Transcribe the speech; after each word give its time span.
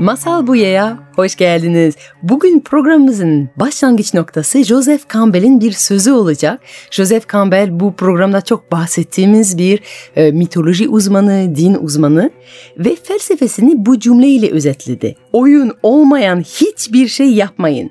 Masal 0.00 0.46
Buya'ya 0.46 0.98
hoş 1.16 1.36
geldiniz. 1.36 1.94
Bugün 2.22 2.60
programımızın 2.60 3.50
başlangıç 3.56 4.14
noktası 4.14 4.64
Joseph 4.64 5.08
Campbell'in 5.12 5.60
bir 5.60 5.72
sözü 5.72 6.12
olacak. 6.12 6.60
Joseph 6.90 7.32
Campbell 7.32 7.80
bu 7.80 7.92
programda 7.92 8.40
çok 8.40 8.72
bahsettiğimiz 8.72 9.58
bir 9.58 9.80
e, 10.16 10.30
mitoloji 10.30 10.88
uzmanı, 10.88 11.56
din 11.56 11.74
uzmanı 11.74 12.30
ve 12.78 12.96
felsefesini 13.02 13.86
bu 13.86 13.98
cümleyle 13.98 14.50
özetledi. 14.50 15.16
Oyun 15.32 15.72
olmayan 15.82 16.40
hiçbir 16.40 17.08
şey 17.08 17.32
yapmayın. 17.32 17.90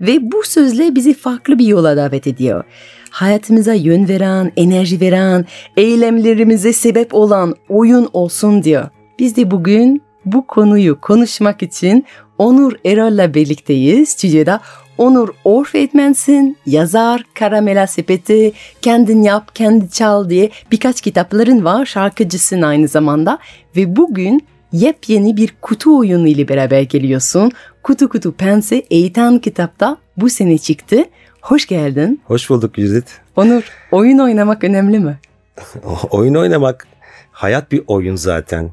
Ve 0.00 0.32
bu 0.32 0.42
sözle 0.44 0.94
bizi 0.94 1.14
farklı 1.14 1.58
bir 1.58 1.66
yola 1.66 1.96
davet 1.96 2.26
ediyor. 2.26 2.64
Hayatımıza 3.10 3.74
yön 3.74 4.08
veren, 4.08 4.52
enerji 4.56 5.00
veren, 5.00 5.44
eylemlerimize 5.76 6.72
sebep 6.72 7.14
olan 7.14 7.54
oyun 7.68 8.08
olsun 8.12 8.62
diyor. 8.62 8.88
Biz 9.18 9.36
de 9.36 9.50
bugün 9.50 10.02
bu 10.24 10.46
konuyu 10.46 11.00
konuşmak 11.00 11.62
için 11.62 12.06
Onur 12.38 12.72
Erol'la 12.84 13.34
birlikteyiz. 13.34 14.08
Stüdyoda 14.08 14.60
Onur 14.98 15.28
Orf 15.44 15.74
Eğitmensin, 15.74 16.56
yazar, 16.66 17.24
Karamela 17.34 17.86
Sepeti, 17.86 18.52
Kendin 18.82 19.22
Yap, 19.22 19.54
Kendi 19.54 19.90
Çal 19.90 20.28
diye 20.28 20.50
birkaç 20.72 21.00
kitapların 21.00 21.64
var. 21.64 21.86
Şarkıcısın 21.86 22.62
aynı 22.62 22.88
zamanda 22.88 23.38
ve 23.76 23.96
bugün 23.96 24.46
yepyeni 24.72 25.36
bir 25.36 25.54
kutu 25.60 25.98
oyunu 25.98 26.28
ile 26.28 26.48
beraber 26.48 26.82
geliyorsun. 26.82 27.52
Kutu 27.82 28.08
Kutu 28.08 28.32
Pense 28.32 28.76
Eğiten 28.90 29.38
kitapta 29.38 29.96
bu 30.16 30.30
sene 30.30 30.58
çıktı. 30.58 31.04
Hoş 31.40 31.66
geldin. 31.66 32.20
Hoş 32.24 32.50
bulduk 32.50 32.78
Yüzit. 32.78 33.20
Onur, 33.36 33.62
oyun 33.92 34.18
oynamak 34.18 34.64
önemli 34.64 34.98
mi? 34.98 35.18
oyun 36.10 36.34
oynamak 36.34 36.86
hayat 37.32 37.72
bir 37.72 37.82
oyun 37.86 38.16
zaten 38.16 38.70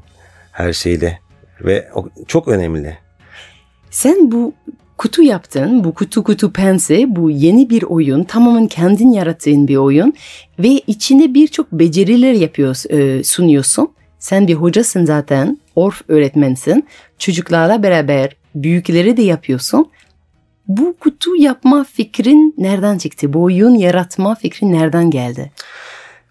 her 0.52 0.72
şeyle 0.72 1.18
ve 1.64 1.88
çok 2.26 2.48
önemli. 2.48 2.98
Sen 3.90 4.32
bu 4.32 4.54
kutu 4.98 5.22
yaptın, 5.22 5.84
bu 5.84 5.94
kutu 5.94 6.24
kutu 6.24 6.52
pense, 6.52 7.16
bu 7.16 7.30
yeni 7.30 7.70
bir 7.70 7.82
oyun, 7.82 8.24
tamamen 8.24 8.66
kendin 8.66 9.10
yarattığın 9.10 9.68
bir 9.68 9.76
oyun 9.76 10.12
ve 10.58 10.68
içinde 10.68 11.34
birçok 11.34 11.72
beceriler 11.72 12.32
yapıyorsun, 12.32 12.90
e, 12.90 13.24
sunuyorsun. 13.24 13.88
Sen 14.18 14.48
bir 14.48 14.54
hocasın 14.54 15.04
zaten, 15.04 15.58
orf 15.76 16.02
öğretmensin. 16.08 16.86
Çocuklarla 17.18 17.82
beraber 17.82 18.36
büyükleri 18.54 19.16
de 19.16 19.22
yapıyorsun. 19.22 19.90
Bu 20.68 20.96
kutu 21.00 21.36
yapma 21.36 21.84
fikrin 21.84 22.54
nereden 22.58 22.98
çıktı? 22.98 23.32
Bu 23.32 23.42
oyun 23.42 23.74
yaratma 23.74 24.34
fikrin 24.34 24.72
nereden 24.72 25.10
geldi? 25.10 25.52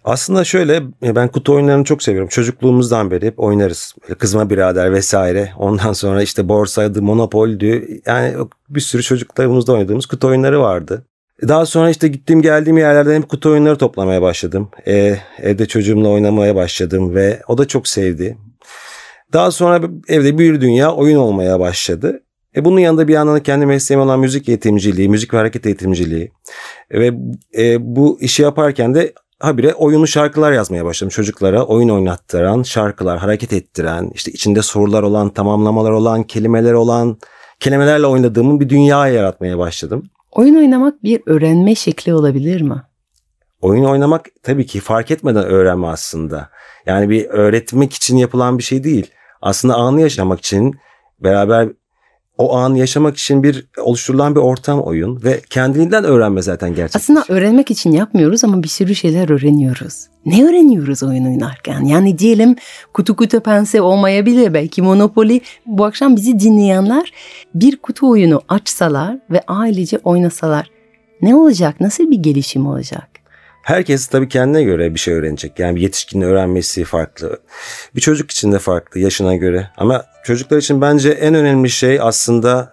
Aslında 0.08 0.44
şöyle 0.44 0.82
e, 1.02 1.16
ben 1.16 1.28
kutu 1.28 1.54
oyunlarını 1.54 1.84
çok 1.84 2.02
seviyorum. 2.02 2.28
Çocukluğumuzdan 2.28 3.10
beri 3.10 3.26
hep 3.26 3.40
oynarız. 3.40 3.94
Kızma 4.18 4.50
birader 4.50 4.92
vesaire. 4.92 5.52
Ondan 5.58 5.92
sonra 5.92 6.22
işte 6.22 6.48
borsaydı, 6.48 7.02
monopoldü. 7.02 8.00
Yani 8.06 8.34
bir 8.68 8.80
sürü 8.80 9.02
çocuklarımızda 9.02 9.72
oynadığımız 9.72 10.06
kutu 10.06 10.28
oyunları 10.28 10.60
vardı. 10.60 11.04
Daha 11.48 11.66
sonra 11.66 11.90
işte 11.90 12.08
gittiğim 12.08 12.42
geldiğim 12.42 12.78
yerlerden 12.78 13.22
hep 13.22 13.28
kutu 13.28 13.50
oyunları 13.50 13.78
toplamaya 13.78 14.22
başladım. 14.22 14.70
Ee, 14.86 15.16
evde 15.42 15.66
çocuğumla 15.66 16.08
oynamaya 16.08 16.54
başladım 16.54 17.14
ve 17.14 17.40
o 17.48 17.58
da 17.58 17.68
çok 17.68 17.88
sevdi. 17.88 18.38
Daha 19.32 19.50
sonra 19.50 19.80
evde 20.08 20.38
bir 20.38 20.60
dünya 20.60 20.94
oyun 20.94 21.18
olmaya 21.18 21.60
başladı. 21.60 22.22
E 22.56 22.64
bunun 22.64 22.80
yanında 22.80 23.08
bir 23.08 23.12
yandan 23.12 23.42
kendi 23.42 23.66
mesleğim 23.66 24.00
olan 24.00 24.20
müzik 24.20 24.48
eğitimciliği, 24.48 25.08
müzik 25.08 25.34
ve 25.34 25.38
hareket 25.38 25.66
eğitimciliği 25.66 26.30
ve 26.92 27.12
e, 27.58 27.76
bu 27.96 28.18
işi 28.20 28.42
yaparken 28.42 28.94
de 28.94 29.12
habire 29.38 29.74
oyunu 29.74 30.06
şarkılar 30.06 30.52
yazmaya 30.52 30.84
başladım. 30.84 31.10
Çocuklara 31.10 31.62
oyun 31.64 31.88
oynattıran 31.88 32.62
şarkılar, 32.62 33.18
hareket 33.18 33.52
ettiren, 33.52 34.10
işte 34.14 34.32
içinde 34.32 34.62
sorular 34.62 35.02
olan, 35.02 35.28
tamamlamalar 35.28 35.90
olan, 35.90 36.22
kelimeler 36.22 36.72
olan, 36.72 37.18
kelimelerle 37.60 38.06
oynadığım 38.06 38.60
bir 38.60 38.68
dünya 38.68 39.08
yaratmaya 39.08 39.58
başladım. 39.58 40.10
Oyun 40.32 40.54
oynamak 40.54 41.02
bir 41.02 41.22
öğrenme 41.26 41.74
şekli 41.74 42.14
olabilir 42.14 42.60
mi? 42.60 42.82
Oyun 43.60 43.84
oynamak 43.84 44.26
tabii 44.42 44.66
ki 44.66 44.80
fark 44.80 45.10
etmeden 45.10 45.44
öğrenme 45.44 45.86
aslında. 45.86 46.50
Yani 46.86 47.10
bir 47.10 47.26
öğretmek 47.26 47.92
için 47.92 48.16
yapılan 48.16 48.58
bir 48.58 48.62
şey 48.62 48.84
değil. 48.84 49.10
Aslında 49.42 49.74
anı 49.74 50.00
yaşamak 50.00 50.38
için 50.38 50.74
beraber 51.20 51.68
o 52.38 52.56
anı 52.56 52.78
yaşamak 52.78 53.16
için 53.16 53.42
bir 53.42 53.66
oluşturulan 53.78 54.34
bir 54.34 54.40
ortam 54.40 54.80
oyun 54.80 55.22
ve 55.22 55.40
kendiliğinden 55.50 56.04
öğrenme 56.04 56.42
zaten 56.42 56.74
gerçekten. 56.74 57.00
Aslında 57.00 57.24
öğrenmek 57.28 57.70
için 57.70 57.92
yapmıyoruz 57.92 58.44
ama 58.44 58.62
bir 58.62 58.68
sürü 58.68 58.94
şeyler 58.94 59.30
öğreniyoruz. 59.30 60.06
Ne 60.26 60.44
öğreniyoruz 60.44 61.02
oyun 61.02 61.24
oynarken? 61.24 61.84
Yani 61.84 62.18
diyelim 62.18 62.56
kutu 62.94 63.16
kutu 63.16 63.40
pense 63.40 63.80
olmayabilir 63.80 64.54
belki 64.54 64.82
Monopoly. 64.82 65.40
Bu 65.66 65.84
akşam 65.84 66.16
bizi 66.16 66.40
dinleyenler 66.40 67.12
bir 67.54 67.76
kutu 67.76 68.10
oyunu 68.10 68.42
açsalar 68.48 69.18
ve 69.30 69.40
ailece 69.48 69.98
oynasalar 70.04 70.70
ne 71.22 71.36
olacak? 71.36 71.80
Nasıl 71.80 72.10
bir 72.10 72.18
gelişim 72.18 72.66
olacak? 72.66 73.08
Herkes 73.68 74.06
tabii 74.06 74.28
kendine 74.28 74.62
göre 74.62 74.94
bir 74.94 74.98
şey 74.98 75.14
öğrenecek. 75.14 75.58
Yani 75.58 75.76
bir 75.76 75.80
yetişkinin 75.80 76.24
öğrenmesi 76.24 76.84
farklı. 76.84 77.38
Bir 77.96 78.00
çocuk 78.00 78.30
için 78.30 78.52
de 78.52 78.58
farklı 78.58 79.00
yaşına 79.00 79.36
göre. 79.36 79.70
Ama 79.76 80.04
çocuklar 80.24 80.58
için 80.58 80.80
bence 80.80 81.10
en 81.10 81.34
önemli 81.34 81.70
şey 81.70 82.00
aslında 82.00 82.72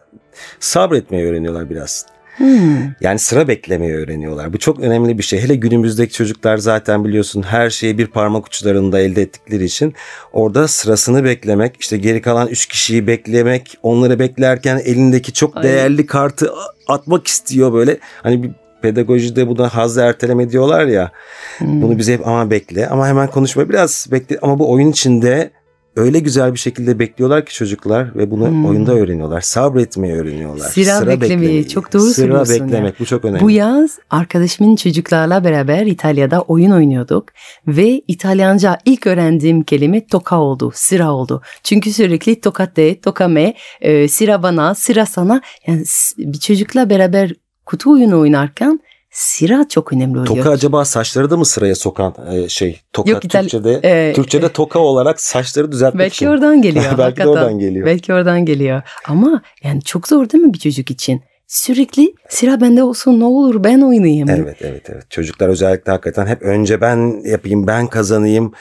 sabretmeyi 0.60 1.26
öğreniyorlar 1.26 1.70
biraz. 1.70 2.06
Hmm. 2.38 2.78
Yani 3.02 3.20
sıra 3.20 3.48
beklemeyi 3.48 3.96
öğreniyorlar. 3.96 4.54
Bu 4.54 4.58
çok 4.58 4.80
önemli 4.80 5.18
bir 5.18 5.24
şey. 5.24 5.42
Hele 5.42 5.56
günümüzdeki 5.56 6.14
çocuklar 6.14 6.58
zaten 6.58 7.06
biliyorsun 7.06 7.44
her 7.44 7.70
şeyi 7.70 7.98
bir 7.98 8.08
parmak 8.08 8.48
uçlarında 8.48 9.00
elde 9.00 9.22
ettikleri 9.22 9.64
için 9.64 9.94
orada 10.34 10.68
sırasını 10.68 11.24
beklemek, 11.24 11.76
işte 11.80 11.98
geri 11.98 12.22
kalan 12.22 12.48
üç 12.48 12.66
kişiyi 12.66 13.08
beklemek, 13.08 13.78
onları 13.84 14.20
beklerken 14.20 14.78
elindeki 14.78 15.34
çok 15.34 15.64
değerli 15.64 16.02
Ay. 16.02 16.06
kartı 16.06 16.52
atmak 16.88 17.28
istiyor 17.28 17.74
böyle. 17.74 18.00
Hani 18.24 18.44
bir 18.44 18.52
pedagojide 18.86 19.48
buna 19.48 19.70
haz 19.70 19.98
erteleme 19.98 20.50
diyorlar 20.50 20.86
ya. 20.86 21.12
Hmm. 21.58 21.82
Bunu 21.82 21.98
bize 21.98 22.14
hep 22.14 22.28
ama 22.28 22.52
bekle 22.52 22.88
ama 22.88 23.08
hemen 23.08 23.28
konuşma 23.28 23.70
biraz 23.70 24.08
bekle 24.12 24.40
ama 24.42 24.60
bu 24.60 24.72
oyun 24.72 24.92
içinde 24.92 25.52
öyle 25.96 26.20
güzel 26.20 26.54
bir 26.54 26.60
şekilde 26.60 27.00
bekliyorlar 27.00 27.46
ki 27.46 27.54
çocuklar 27.54 28.16
ve 28.16 28.32
bunu 28.32 28.48
hmm. 28.48 28.66
oyunda 28.66 28.94
öğreniyorlar. 28.94 29.42
Sabretmeyi 29.42 30.14
öğreniyorlar. 30.14 30.70
Sıra, 30.70 30.98
Sıra 30.98 31.10
beklemeyi. 31.10 31.40
beklemeyi. 31.40 31.68
Çok 31.68 31.94
doğru 31.94 32.02
Sıra 32.02 32.14
söylüyorsun. 32.14 32.54
Sıra 32.54 32.66
beklemek 32.66 32.94
ya. 32.94 33.00
bu 33.00 33.06
çok 33.06 33.26
önemli. 33.26 33.42
Bu 33.42 33.52
yaz 33.52 34.00
arkadaşımın 34.10 34.76
çocuklarla 34.76 35.44
beraber 35.44 35.86
İtalya'da 35.86 36.42
oyun 36.42 36.72
oynuyorduk 36.72 37.26
ve 37.68 38.02
İtalyanca 38.08 38.78
ilk 38.86 39.08
öğrendiğim 39.08 39.64
kelime 39.64 40.08
toka 40.08 40.40
oldu, 40.40 40.72
sıra 40.74 41.12
oldu. 41.12 41.42
Çünkü 41.64 41.94
sürekli 41.94 42.42
toka 42.42 42.76
de, 42.76 43.00
toka 43.00 43.28
me, 43.28 43.54
e, 43.82 44.08
sıra 44.08 44.44
bana, 44.44 44.76
sıra 44.76 45.06
sana. 45.06 45.42
Yani 45.68 45.84
bir 46.18 46.40
çocukla 46.40 46.90
beraber 46.90 47.32
kutu 47.66 47.92
oyunu 47.92 48.20
oynarken 48.20 48.80
sıra 49.16 49.68
çok 49.70 49.94
önemli 49.94 50.20
oluyor. 50.20 50.36
Toka 50.36 50.50
acaba 50.50 50.86
saçları 50.86 51.30
da 51.30 51.38
mı 51.38 51.46
sıraya 51.46 51.76
sokan 51.76 52.16
e, 52.32 52.50
şey? 52.50 52.82
Toka 52.94 53.12
Yok, 53.12 53.22
Türkçe'de 53.22 53.80
e, 53.84 54.14
Türkçe'de 54.14 54.50
toka 54.50 54.80
olarak 54.80 55.22
saçları 55.22 55.72
düzeltmek 55.72 56.00
belki 56.00 56.16
için. 56.16 56.26
Oradan 56.26 56.62
geliyor. 56.62 56.86
belki 56.90 57.02
hakikaten. 57.02 57.26
de 57.26 57.30
oradan 57.30 57.60
geliyor. 57.60 57.86
Belki 57.86 58.14
oradan 58.14 58.46
geliyor. 58.46 58.82
Ama 59.08 59.42
yani 59.64 59.82
çok 59.82 60.08
zor 60.08 60.30
değil 60.30 60.44
mi 60.44 60.54
bir 60.54 60.60
çocuk 60.60 60.92
için? 60.92 61.22
Sürekli 61.48 62.14
sıra 62.30 62.62
bende 62.62 62.84
olsun 62.84 63.20
ne 63.20 63.26
olur 63.26 63.64
ben 63.64 63.82
oynayayım. 63.82 64.30
Evet 64.30 64.58
evet 64.62 64.90
evet. 64.90 65.12
Çocuklar 65.12 65.50
özellikle 65.50 65.92
hakikaten 65.92 66.28
hep 66.28 66.42
önce 66.42 66.82
ben 66.82 67.28
yapayım 67.30 67.68
ben 67.68 67.88
kazanayım 67.88 68.54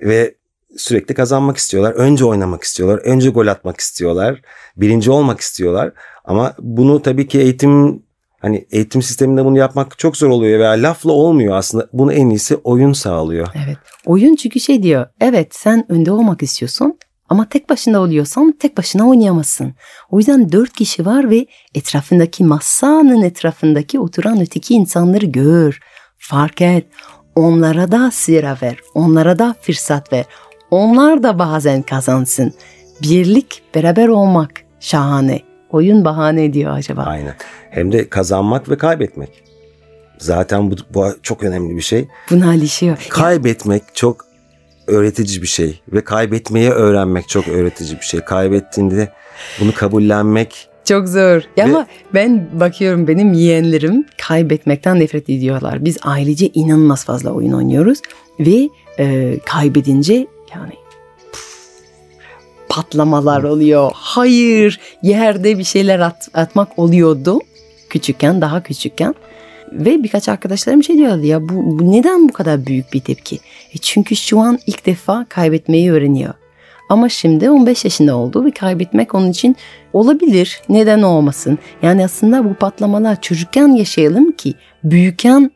ve 0.00 0.34
sürekli 0.76 1.14
kazanmak 1.14 1.56
istiyorlar. 1.56 1.92
Önce 1.92 2.24
oynamak 2.24 2.62
istiyorlar. 2.62 2.98
Önce 2.98 3.30
gol 3.30 3.46
atmak 3.46 3.80
istiyorlar. 3.80 4.40
Birinci 4.76 5.10
olmak 5.10 5.40
istiyorlar. 5.40 5.92
Ama 6.24 6.54
bunu 6.58 7.02
tabii 7.02 7.28
ki 7.28 7.40
eğitim 7.40 8.02
Hani 8.40 8.66
eğitim 8.70 9.02
sisteminde 9.02 9.44
bunu 9.44 9.58
yapmak 9.58 9.98
çok 9.98 10.16
zor 10.16 10.28
oluyor 10.28 10.58
veya 10.58 10.70
lafla 10.70 11.12
olmuyor 11.12 11.56
aslında. 11.56 11.88
Bunu 11.92 12.12
en 12.12 12.30
iyisi 12.30 12.56
oyun 12.56 12.92
sağlıyor. 12.92 13.48
Evet. 13.66 13.78
Oyun 14.06 14.34
çünkü 14.34 14.60
şey 14.60 14.82
diyor. 14.82 15.06
Evet 15.20 15.54
sen 15.54 15.92
önde 15.92 16.12
olmak 16.12 16.42
istiyorsun 16.42 16.98
ama 17.28 17.48
tek 17.48 17.70
başına 17.70 18.00
oluyorsan 18.00 18.54
tek 18.58 18.78
başına 18.78 19.08
oynayamazsın. 19.08 19.74
O 20.10 20.18
yüzden 20.18 20.52
dört 20.52 20.72
kişi 20.72 21.06
var 21.06 21.30
ve 21.30 21.46
etrafındaki 21.74 22.44
masanın 22.44 23.22
etrafındaki 23.22 24.00
oturan 24.00 24.40
öteki 24.40 24.74
insanları 24.74 25.26
gör, 25.26 25.80
fark 26.18 26.60
et. 26.60 26.86
Onlara 27.36 27.92
da 27.92 28.10
sıra 28.10 28.58
ver, 28.62 28.76
onlara 28.94 29.38
da 29.38 29.54
fırsat 29.60 30.12
ver. 30.12 30.24
Onlar 30.70 31.22
da 31.22 31.38
bazen 31.38 31.82
kazansın. 31.82 32.52
Birlik, 33.02 33.62
beraber 33.74 34.08
olmak 34.08 34.50
şahane. 34.80 35.49
Oyun 35.72 36.04
bahane 36.04 36.44
ediyor 36.44 36.72
acaba. 36.72 37.02
Aynen 37.02 37.34
hem 37.70 37.92
de 37.92 38.08
kazanmak 38.08 38.70
ve 38.70 38.78
kaybetmek. 38.78 39.42
Zaten 40.18 40.70
bu, 40.70 40.74
bu 40.94 41.06
çok 41.22 41.42
önemli 41.42 41.76
bir 41.76 41.82
şey. 41.82 42.08
Bunu 42.30 42.50
alışıyor. 42.50 43.06
Kaybetmek 43.08 43.82
çok 43.94 44.24
öğretici 44.86 45.42
bir 45.42 45.46
şey 45.46 45.80
ve 45.92 46.04
kaybetmeyi 46.04 46.70
öğrenmek 46.70 47.28
çok 47.28 47.48
öğretici 47.48 47.96
bir 47.96 48.04
şey. 48.04 48.20
Kaybettiğinde 48.20 49.12
bunu 49.60 49.74
kabullenmek 49.74 50.68
Çok 50.84 51.08
zor. 51.08 51.42
Ya 51.56 51.66
Ve- 51.66 51.70
ama 51.70 51.86
ben 52.14 52.48
bakıyorum 52.60 53.08
benim 53.08 53.32
yeğenlerim 53.32 54.06
kaybetmekten 54.18 55.00
nefret 55.00 55.30
ediyorlar. 55.30 55.84
Biz 55.84 55.98
ailece 56.02 56.46
inanılmaz 56.54 57.04
fazla 57.04 57.30
oyun 57.30 57.52
oynuyoruz 57.52 57.98
ve 58.40 58.68
e, 58.98 59.36
kaybedince 59.46 60.26
yani 60.54 60.72
patlamalar 62.70 63.42
oluyor. 63.42 63.90
Hayır, 63.94 64.80
yerde 65.02 65.58
bir 65.58 65.64
şeyler 65.64 66.00
at- 66.00 66.28
atmak 66.34 66.78
oluyordu 66.78 67.38
küçükken, 67.90 68.40
daha 68.40 68.62
küçükken. 68.62 69.14
Ve 69.72 70.02
birkaç 70.02 70.28
arkadaşlarım 70.28 70.82
şey 70.82 70.96
diyordu 70.96 71.24
ya 71.24 71.48
bu, 71.48 71.78
bu 71.78 71.92
neden 71.92 72.28
bu 72.28 72.32
kadar 72.32 72.66
büyük 72.66 72.92
bir 72.92 73.00
tepki? 73.00 73.36
E 73.74 73.78
çünkü 73.80 74.16
şu 74.16 74.40
an 74.40 74.58
ilk 74.66 74.86
defa 74.86 75.26
kaybetmeyi 75.28 75.92
öğreniyor. 75.92 76.34
Ama 76.88 77.08
şimdi 77.08 77.50
15 77.50 77.84
yaşında 77.84 78.16
oldu 78.16 78.44
ve 78.44 78.50
kaybetmek 78.50 79.14
onun 79.14 79.30
için 79.30 79.56
olabilir. 79.92 80.62
Neden 80.68 81.02
olmasın? 81.02 81.58
Yani 81.82 82.04
aslında 82.04 82.44
bu 82.44 82.54
patlamalar 82.54 83.20
çocukken 83.20 83.68
yaşayalım 83.68 84.32
ki 84.32 84.54
büyükken 84.84 85.50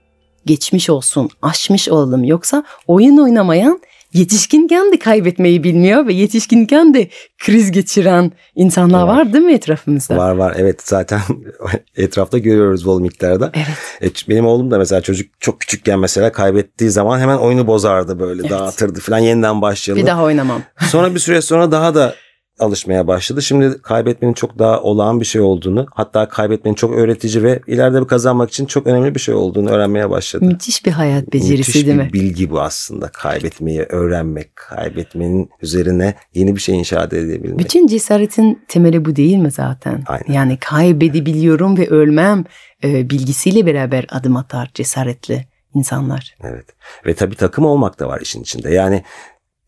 geçmiş 0.46 0.90
olsun, 0.90 1.30
aşmış 1.42 1.88
olalım. 1.88 2.24
Yoksa 2.24 2.64
oyun 2.86 3.18
oynamayan 3.18 3.80
yetişkinken 4.14 4.92
de 4.92 4.98
kaybetmeyi 4.98 5.64
bilmiyor 5.64 6.06
ve 6.06 6.12
yetişkinken 6.12 6.94
de 6.94 7.08
kriz 7.38 7.70
geçiren 7.72 8.32
insanlar 8.54 9.02
Var. 9.06 9.16
var, 9.16 9.32
değil 9.32 9.44
mi 9.44 9.52
etrafımızda? 9.54 10.16
var 10.16 10.30
var. 10.32 10.54
Evet 10.58 10.82
zaten 10.88 11.20
etrafta 11.96 12.38
görüyoruz 12.38 12.86
bol 12.86 13.00
miktarda. 13.00 13.52
Evet. 13.54 14.16
E, 14.26 14.30
benim 14.30 14.46
oğlum 14.46 14.70
da 14.70 14.78
mesela 14.78 15.00
çocuk 15.00 15.40
çok 15.40 15.60
küçükken 15.60 15.98
mesela 15.98 16.32
kaybettiği 16.32 16.90
zaman 16.90 17.20
hemen 17.20 17.36
oyunu 17.36 17.66
bozardı 17.66 18.20
böyle 18.20 18.40
Evet. 18.40 18.50
dağıtırdı 18.50 19.00
falan 19.00 19.18
yeniden 19.18 19.62
başlayalım. 19.62 20.02
Bir 20.02 20.06
daha 20.10 20.22
oynamam. 20.24 20.62
Sonra 20.80 21.14
bir 21.14 21.20
süre 21.20 21.42
sonra 21.42 21.72
daha 21.72 21.94
da 21.94 22.14
alışmaya 22.58 23.06
başladı. 23.06 23.42
Şimdi 23.42 23.82
kaybetmenin 23.82 24.32
çok 24.32 24.58
daha 24.58 24.80
olağan 24.80 25.20
bir 25.20 25.24
şey 25.24 25.40
olduğunu 25.40 25.86
hatta 25.94 26.28
kaybetmenin 26.28 26.74
çok 26.74 26.94
öğretici 26.94 27.42
ve 27.42 27.60
ileride 27.66 28.02
bir 28.02 28.06
kazanmak 28.06 28.50
için 28.50 28.66
çok 28.66 28.86
önemli 28.86 29.14
bir 29.14 29.20
şey 29.20 29.34
olduğunu 29.34 29.70
öğrenmeye 29.70 30.10
başladı. 30.10 30.44
Müthiş 30.44 30.86
bir 30.86 30.90
hayat 30.90 31.32
becerisi 31.32 31.52
Müthiş 31.58 31.74
değil 31.74 31.86
bir 31.86 31.94
mi? 31.94 32.10
bilgi 32.12 32.50
bu 32.50 32.60
aslında. 32.60 33.08
Kaybetmeyi 33.08 33.82
öğrenmek, 33.82 34.56
kaybetmenin 34.56 35.50
üzerine 35.62 36.14
yeni 36.34 36.56
bir 36.56 36.60
şey 36.60 36.78
inşa 36.78 37.04
edebilmek. 37.04 37.58
Bütün 37.58 37.86
cesaretin 37.86 38.62
temeli 38.68 39.04
bu 39.04 39.16
değil 39.16 39.36
mi 39.36 39.50
zaten? 39.50 40.02
Aynen. 40.06 40.32
Yani 40.32 40.56
kaybedebiliyorum 40.60 41.78
ve 41.78 41.88
ölmem 41.88 42.44
e, 42.84 43.10
bilgisiyle 43.10 43.66
beraber 43.66 44.06
adım 44.10 44.36
atar 44.36 44.70
cesaretli 44.74 45.46
insanlar. 45.74 46.36
Evet. 46.42 46.64
Ve 47.06 47.14
tabii 47.14 47.34
takım 47.34 47.64
olmak 47.64 48.00
da 48.00 48.08
var 48.08 48.20
işin 48.20 48.42
içinde. 48.42 48.70
Yani 48.70 49.02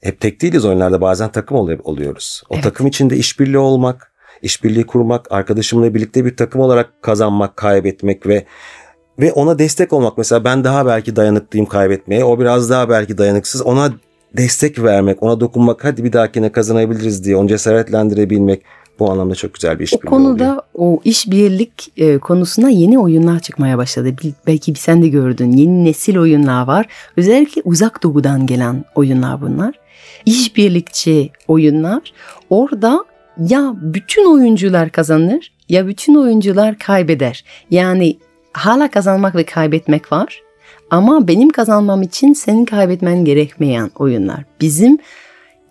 hep 0.06 0.20
tek 0.20 0.42
değiliz 0.42 0.64
oyunlarda 0.64 1.00
bazen 1.00 1.28
takım 1.32 1.56
oluyor, 1.56 1.78
oluyoruz. 1.84 2.42
O 2.50 2.54
Evet. 2.54 2.64
takım 2.64 2.86
içinde 2.86 3.16
işbirliği 3.16 3.58
olmak, 3.58 4.12
işbirliği 4.42 4.86
kurmak, 4.86 5.32
arkadaşımla 5.32 5.94
birlikte 5.94 6.24
bir 6.24 6.36
takım 6.36 6.60
olarak 6.60 7.02
kazanmak, 7.02 7.56
kaybetmek 7.56 8.26
ve 8.26 8.44
ve 9.18 9.32
ona 9.32 9.58
destek 9.58 9.92
olmak. 9.92 10.18
Mesela 10.18 10.44
ben 10.44 10.64
daha 10.64 10.86
belki 10.86 11.16
dayanıklıyım 11.16 11.66
kaybetmeye. 11.66 12.24
O 12.24 12.40
biraz 12.40 12.70
daha 12.70 12.88
belki 12.88 13.18
dayanıksız. 13.18 13.62
Ona 13.62 13.92
destek 14.36 14.82
vermek, 14.82 15.22
ona 15.22 15.40
dokunmak. 15.40 15.84
Hadi 15.84 16.04
bir 16.04 16.12
dahakine 16.12 16.52
kazanabiliriz 16.52 17.24
diye 17.24 17.36
onu 17.36 17.48
cesaretlendirebilmek. 17.48 18.62
Bu 18.98 19.10
anlamda 19.10 19.34
çok 19.34 19.54
güzel 19.54 19.78
bir 19.78 19.82
O 19.82 19.84
işbirliği 19.84 20.08
konuda 20.10 20.44
oluyor. 20.44 20.62
o 20.74 21.00
işbirlik 21.04 21.92
e, 21.96 22.18
konusuna 22.18 22.70
yeni 22.70 22.98
oyunlar 22.98 23.40
çıkmaya 23.40 23.78
başladı. 23.78 24.14
Belki 24.46 24.74
sen 24.74 25.02
de 25.02 25.08
gördün. 25.08 25.52
Yeni 25.52 25.84
nesil 25.84 26.18
oyunlar 26.18 26.66
var. 26.66 26.86
Özellikle 27.16 27.62
uzak 27.64 28.02
doğudan 28.02 28.46
gelen 28.46 28.84
oyunlar 28.94 29.40
bunlar. 29.40 29.74
İşbirlikçi 30.26 31.30
oyunlar. 31.48 32.12
Orada 32.50 33.04
ya 33.38 33.74
bütün 33.76 34.32
oyuncular 34.32 34.90
kazanır 34.90 35.52
ya 35.68 35.86
bütün 35.86 36.14
oyuncular 36.14 36.78
kaybeder. 36.78 37.44
Yani 37.70 38.18
hala 38.52 38.90
kazanmak 38.90 39.34
ve 39.34 39.44
kaybetmek 39.44 40.12
var. 40.12 40.42
Ama 40.90 41.28
benim 41.28 41.50
kazanmam 41.50 42.02
için 42.02 42.32
senin 42.32 42.64
kaybetmen 42.64 43.24
gerekmeyen 43.24 43.90
oyunlar. 43.98 44.44
Bizim 44.60 44.98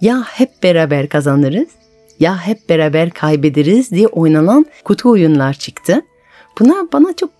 ya 0.01 0.23
hep 0.23 0.63
beraber 0.63 1.09
kazanırız 1.09 1.67
ya 2.19 2.37
hep 2.37 2.69
beraber 2.69 3.09
kaybederiz 3.09 3.91
diye 3.91 4.07
oynanan 4.07 4.65
kutu 4.83 5.09
oyunlar 5.09 5.53
çıktı. 5.53 6.01
Bunlar 6.59 6.91
bana 6.93 7.15
çok 7.15 7.34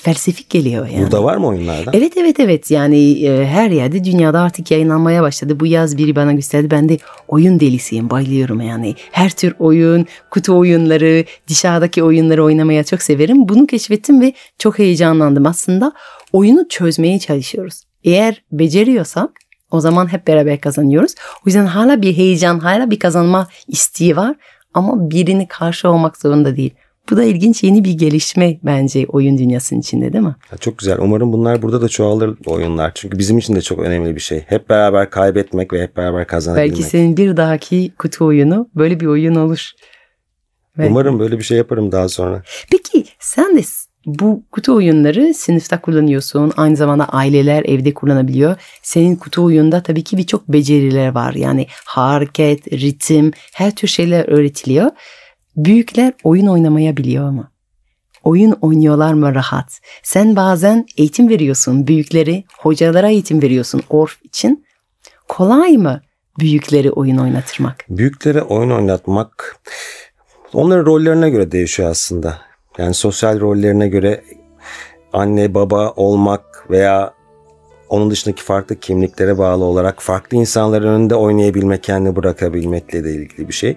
felsefik 0.00 0.50
geliyor 0.50 0.88
yani. 0.88 1.02
Burada 1.02 1.24
var 1.24 1.36
mı 1.36 1.46
oyunlardan? 1.46 1.94
Evet 1.96 2.16
evet 2.16 2.40
evet 2.40 2.70
yani 2.70 3.26
e, 3.26 3.46
her 3.46 3.70
yerde 3.70 4.04
dünyada 4.04 4.40
artık 4.40 4.70
yayınlanmaya 4.70 5.22
başladı. 5.22 5.60
Bu 5.60 5.66
yaz 5.66 5.98
biri 5.98 6.16
bana 6.16 6.32
gösterdi. 6.32 6.70
Ben 6.70 6.88
de 6.88 6.98
oyun 7.28 7.60
delisiyim 7.60 8.10
bayılıyorum 8.10 8.60
yani. 8.60 8.94
Her 9.10 9.30
tür 9.30 9.54
oyun, 9.58 10.06
kutu 10.30 10.58
oyunları, 10.58 11.24
dışarıdaki 11.48 12.02
oyunları 12.02 12.44
oynamaya 12.44 12.84
çok 12.84 13.02
severim. 13.02 13.48
Bunu 13.48 13.66
keşfettim 13.66 14.20
ve 14.20 14.32
çok 14.58 14.78
heyecanlandım. 14.78 15.46
Aslında 15.46 15.92
oyunu 16.32 16.68
çözmeye 16.68 17.18
çalışıyoruz. 17.18 17.82
Eğer 18.04 18.42
beceriyorsak 18.52 19.30
o 19.70 19.80
zaman 19.80 20.12
hep 20.12 20.26
beraber 20.26 20.60
kazanıyoruz. 20.60 21.14
O 21.36 21.42
yüzden 21.46 21.66
hala 21.66 22.02
bir 22.02 22.16
heyecan, 22.16 22.58
hala 22.58 22.90
bir 22.90 22.98
kazanma 22.98 23.48
isteği 23.68 24.16
var. 24.16 24.36
Ama 24.74 25.10
birini 25.10 25.48
karşı 25.48 25.90
olmak 25.90 26.16
zorunda 26.16 26.56
değil. 26.56 26.74
Bu 27.10 27.16
da 27.16 27.24
ilginç 27.24 27.62
yeni 27.62 27.84
bir 27.84 27.92
gelişme 27.92 28.58
bence 28.62 29.06
oyun 29.08 29.38
dünyasının 29.38 29.80
içinde 29.80 30.12
değil 30.12 30.24
mi? 30.24 30.36
Ya 30.52 30.58
Çok 30.58 30.78
güzel. 30.78 30.98
Umarım 31.00 31.32
bunlar 31.32 31.62
burada 31.62 31.82
da 31.82 31.88
çoğalır 31.88 32.36
oyunlar. 32.46 32.92
Çünkü 32.94 33.18
bizim 33.18 33.38
için 33.38 33.56
de 33.56 33.60
çok 33.62 33.78
önemli 33.78 34.14
bir 34.14 34.20
şey. 34.20 34.44
Hep 34.46 34.68
beraber 34.68 35.10
kaybetmek 35.10 35.72
ve 35.72 35.82
hep 35.82 35.96
beraber 35.96 36.26
kazanabilmek. 36.26 36.70
Belki 36.70 36.82
senin 36.82 37.16
bir 37.16 37.36
dahaki 37.36 37.92
kutu 37.98 38.24
oyunu 38.24 38.68
böyle 38.74 39.00
bir 39.00 39.06
oyun 39.06 39.34
olur. 39.34 39.70
Belki. 40.78 40.90
Umarım 40.90 41.18
böyle 41.18 41.38
bir 41.38 41.44
şey 41.44 41.58
yaparım 41.58 41.92
daha 41.92 42.08
sonra. 42.08 42.42
Peki 42.70 43.04
sen 43.18 43.56
de 43.56 43.62
bu 44.06 44.42
kutu 44.52 44.74
oyunları 44.74 45.34
sınıfta 45.34 45.80
kullanıyorsun. 45.80 46.52
Aynı 46.56 46.76
zamanda 46.76 47.08
aileler 47.08 47.64
evde 47.64 47.94
kullanabiliyor. 47.94 48.56
Senin 48.82 49.16
kutu 49.16 49.44
oyunda 49.44 49.82
tabii 49.82 50.04
ki 50.04 50.16
birçok 50.16 50.48
beceriler 50.48 51.08
var. 51.08 51.34
Yani 51.34 51.66
hareket, 51.84 52.72
ritim, 52.72 53.32
her 53.54 53.74
tür 53.74 53.88
şeyler 53.88 54.28
öğretiliyor. 54.28 54.90
Büyükler 55.56 56.12
oyun 56.24 56.46
oynamaya 56.46 56.96
biliyor 56.96 57.30
mu? 57.30 57.50
Oyun 58.24 58.52
oynuyorlar 58.52 59.12
mı 59.12 59.34
rahat? 59.34 59.80
Sen 60.02 60.36
bazen 60.36 60.86
eğitim 60.96 61.28
veriyorsun 61.28 61.86
büyükleri, 61.86 62.44
hocalara 62.58 63.08
eğitim 63.08 63.42
veriyorsun 63.42 63.82
orf 63.90 64.22
için. 64.24 64.66
Kolay 65.28 65.76
mı 65.76 66.00
büyükleri 66.38 66.90
oyun 66.90 67.16
oynatırmak? 67.16 67.84
Büyüklere 67.88 68.42
oyun 68.42 68.70
oynatmak 68.70 69.60
onların 70.52 70.86
rollerine 70.86 71.30
göre 71.30 71.52
değişiyor 71.52 71.90
aslında. 71.90 72.38
Yani 72.78 72.94
sosyal 72.94 73.40
rollerine 73.40 73.88
göre 73.88 74.24
anne 75.12 75.54
baba 75.54 75.90
olmak 75.90 76.70
veya 76.70 77.14
onun 77.88 78.10
dışındaki 78.10 78.42
farklı 78.42 78.80
kimliklere 78.80 79.38
bağlı 79.38 79.64
olarak 79.64 80.02
farklı 80.02 80.36
insanların 80.36 80.88
önünde 80.88 81.14
oynayabilmek, 81.14 81.82
kendini 81.82 82.16
bırakabilmekle 82.16 83.04
de 83.04 83.10
ilgili 83.10 83.48
bir 83.48 83.52
şey. 83.52 83.76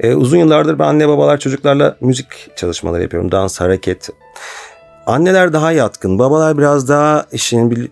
Ee, 0.00 0.14
uzun 0.14 0.38
yıllardır 0.38 0.78
ben 0.78 0.84
anne 0.84 1.08
babalar 1.08 1.38
çocuklarla 1.38 1.96
müzik 2.00 2.26
çalışmaları 2.56 3.02
yapıyorum. 3.02 3.32
Dans, 3.32 3.60
hareket. 3.60 4.08
Anneler 5.06 5.52
daha 5.52 5.72
yatkın, 5.72 6.18
babalar 6.18 6.58
biraz 6.58 6.88
daha 6.88 7.24
işin 7.32 7.70
bir- 7.70 7.90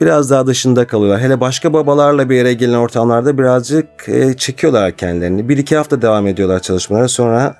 biraz 0.00 0.30
daha 0.30 0.46
dışında 0.46 0.86
kalıyorlar. 0.86 1.20
Hele 1.22 1.40
başka 1.40 1.72
babalarla 1.72 2.30
bir 2.30 2.36
yere 2.36 2.52
gelen 2.52 2.74
ortamlarda 2.74 3.38
birazcık 3.38 3.86
e, 4.08 4.36
çekiyorlar 4.36 4.92
kendilerini. 4.96 5.48
Bir 5.48 5.58
iki 5.58 5.76
hafta 5.76 6.02
devam 6.02 6.26
ediyorlar 6.26 6.60
çalışmalara 6.60 7.08
sonra 7.08 7.56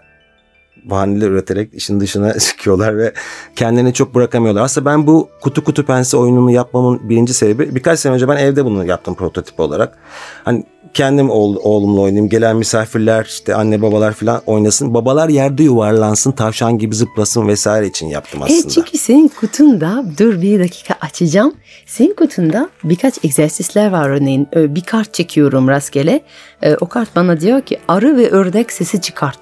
bahaneler 0.84 1.30
üreterek 1.30 1.74
işin 1.74 2.00
dışına 2.00 2.38
çıkıyorlar 2.38 2.98
ve 2.98 3.12
kendilerini 3.56 3.92
çok 3.94 4.14
bırakamıyorlar. 4.14 4.62
Aslında 4.62 4.90
ben 4.90 5.06
bu 5.06 5.28
kutu 5.40 5.64
kutu 5.64 5.86
pense 5.86 6.16
oyununu 6.16 6.50
yapmamın 6.50 7.08
birinci 7.08 7.34
sebebi 7.34 7.74
birkaç 7.74 7.98
sene 8.00 8.12
önce 8.14 8.28
ben 8.28 8.36
evde 8.36 8.64
bunu 8.64 8.84
yaptım 8.86 9.14
prototip 9.14 9.60
olarak. 9.60 9.98
Hani 10.44 10.64
kendim 10.94 11.30
oğul, 11.30 11.56
oğlumla 11.62 12.00
oynayayım. 12.00 12.28
Gelen 12.28 12.56
misafirler 12.56 13.24
işte 13.24 13.54
anne 13.54 13.82
babalar 13.82 14.12
falan 14.12 14.42
oynasın. 14.46 14.94
Babalar 14.94 15.28
yerde 15.28 15.62
yuvarlansın, 15.62 16.32
tavşan 16.32 16.78
gibi 16.78 16.94
zıplasın 16.94 17.48
vesaire 17.48 17.86
için 17.86 18.06
yaptım 18.06 18.42
aslında. 18.42 18.58
Evet 18.60 18.70
çünkü 18.70 18.98
senin 18.98 19.28
kutunda 19.28 20.04
dur 20.18 20.42
bir 20.42 20.60
dakika 20.60 20.94
açacağım. 21.00 21.54
Senin 21.86 22.14
kutunda 22.14 22.68
birkaç 22.84 23.24
egzersizler 23.24 23.90
var 23.90 24.08
örneğin. 24.08 24.48
Bir 24.54 24.80
kart 24.80 25.14
çekiyorum 25.14 25.68
rastgele. 25.68 26.20
Ee, 26.62 26.76
O 26.80 26.86
kart 26.86 27.16
bana 27.16 27.40
diyor 27.40 27.60
ki 27.60 27.78
arı 27.88 28.16
ve 28.16 28.30
ördek 28.30 28.72
sesi 28.72 29.00
çıkart. 29.00 29.38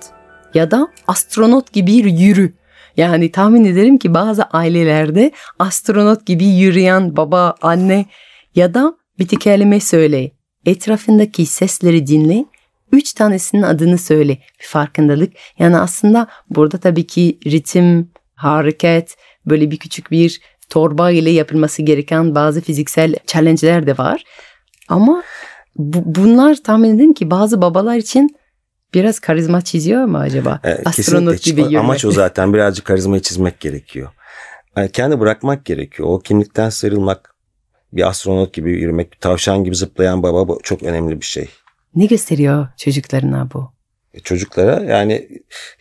Ya 0.54 0.70
da 0.70 0.88
astronot 1.06 1.72
gibi 1.72 1.92
yürü. 1.92 2.52
Yani 2.96 3.32
tahmin 3.32 3.64
ederim 3.64 3.98
ki 3.98 4.14
bazı 4.14 4.42
ailelerde 4.42 5.32
astronot 5.58 6.26
gibi 6.26 6.44
yürüyen 6.44 7.16
baba, 7.16 7.54
anne 7.62 8.06
ya 8.54 8.74
da 8.74 8.94
bir 9.18 9.26
kelime 9.26 9.80
söyle. 9.80 10.30
Etrafındaki 10.66 11.46
sesleri 11.46 12.06
dinle. 12.06 12.44
Üç 12.92 13.12
tanesinin 13.12 13.62
adını 13.62 13.98
söyle. 13.98 14.38
Bir 14.60 14.66
farkındalık. 14.66 15.32
Yani 15.58 15.76
aslında 15.76 16.26
burada 16.50 16.78
tabii 16.78 17.06
ki 17.06 17.38
ritim, 17.46 18.10
hareket, 18.34 19.16
böyle 19.46 19.70
bir 19.70 19.76
küçük 19.76 20.10
bir 20.10 20.40
torba 20.70 21.10
ile 21.10 21.30
yapılması 21.30 21.82
gereken 21.82 22.34
bazı 22.34 22.60
fiziksel 22.60 23.14
challenge'ler 23.26 23.86
de 23.86 23.98
var. 23.98 24.24
Ama 24.88 25.22
Bu, 25.76 26.14
bunlar 26.22 26.56
tahmin 26.64 26.96
edin 26.96 27.12
ki 27.12 27.30
bazı 27.30 27.62
babalar 27.62 27.96
için 27.96 28.36
biraz 28.94 29.18
karizma 29.20 29.60
çiziyor 29.60 30.04
mu 30.04 30.18
acaba? 30.18 30.60
E, 30.64 30.82
Astronot 30.84 31.42
gibi 31.42 31.60
yürümek. 31.60 31.78
Amaç 31.80 32.04
o 32.04 32.10
zaten 32.10 32.52
birazcık 32.54 32.84
karizmayı 32.84 33.22
çizmek 33.22 33.60
gerekiyor. 33.60 34.08
Yani 34.76 34.92
kendi 34.92 35.20
bırakmak 35.20 35.64
gerekiyor. 35.64 36.08
O 36.08 36.18
kimlikten 36.18 36.70
sıyrılmak, 36.70 37.31
bir 37.92 38.08
astronot 38.08 38.52
gibi 38.54 38.70
yürümek, 38.72 39.12
bir 39.12 39.18
tavşan 39.18 39.64
gibi 39.64 39.74
zıplayan 39.76 40.22
baba 40.22 40.48
bu 40.48 40.60
çok 40.62 40.82
önemli 40.82 41.20
bir 41.20 41.26
şey. 41.26 41.48
Ne 41.94 42.06
gösteriyor 42.06 42.68
çocuklarına 42.76 43.48
bu? 43.54 43.70
E, 44.14 44.20
Çocuklara 44.20 44.84
yani 44.84 45.28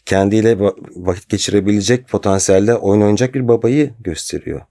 kendiyle 0.05 0.51
va- 0.53 0.75
vakit 0.95 1.29
geçirebilecek 1.29 2.07
potansiyelde 2.09 2.75
oyun 2.75 3.01
oynayacak 3.01 3.35
bir 3.35 3.47
babayı 3.47 3.93
gösteriyor. 3.99 4.61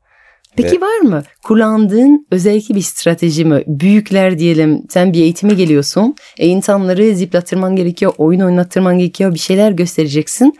Peki 0.57 0.81
var 0.81 0.99
mı 0.99 1.23
kullandığın 1.45 2.27
özellikle 2.31 2.75
bir 2.75 2.81
strateji 2.81 3.45
mi? 3.45 3.63
Büyükler 3.67 4.39
diyelim 4.39 4.83
sen 4.91 5.13
bir 5.13 5.21
eğitime 5.23 5.55
geliyorsun. 5.55 6.15
E, 6.39 6.47
insanları 6.47 7.15
zıplattırman 7.17 7.77
gerekiyor, 7.77 8.13
oyun 8.19 8.41
oynattırman 8.41 8.99
gerekiyor, 8.99 9.35
bir 9.35 9.39
şeyler 9.39 9.73
göstereceksin. 9.73 10.59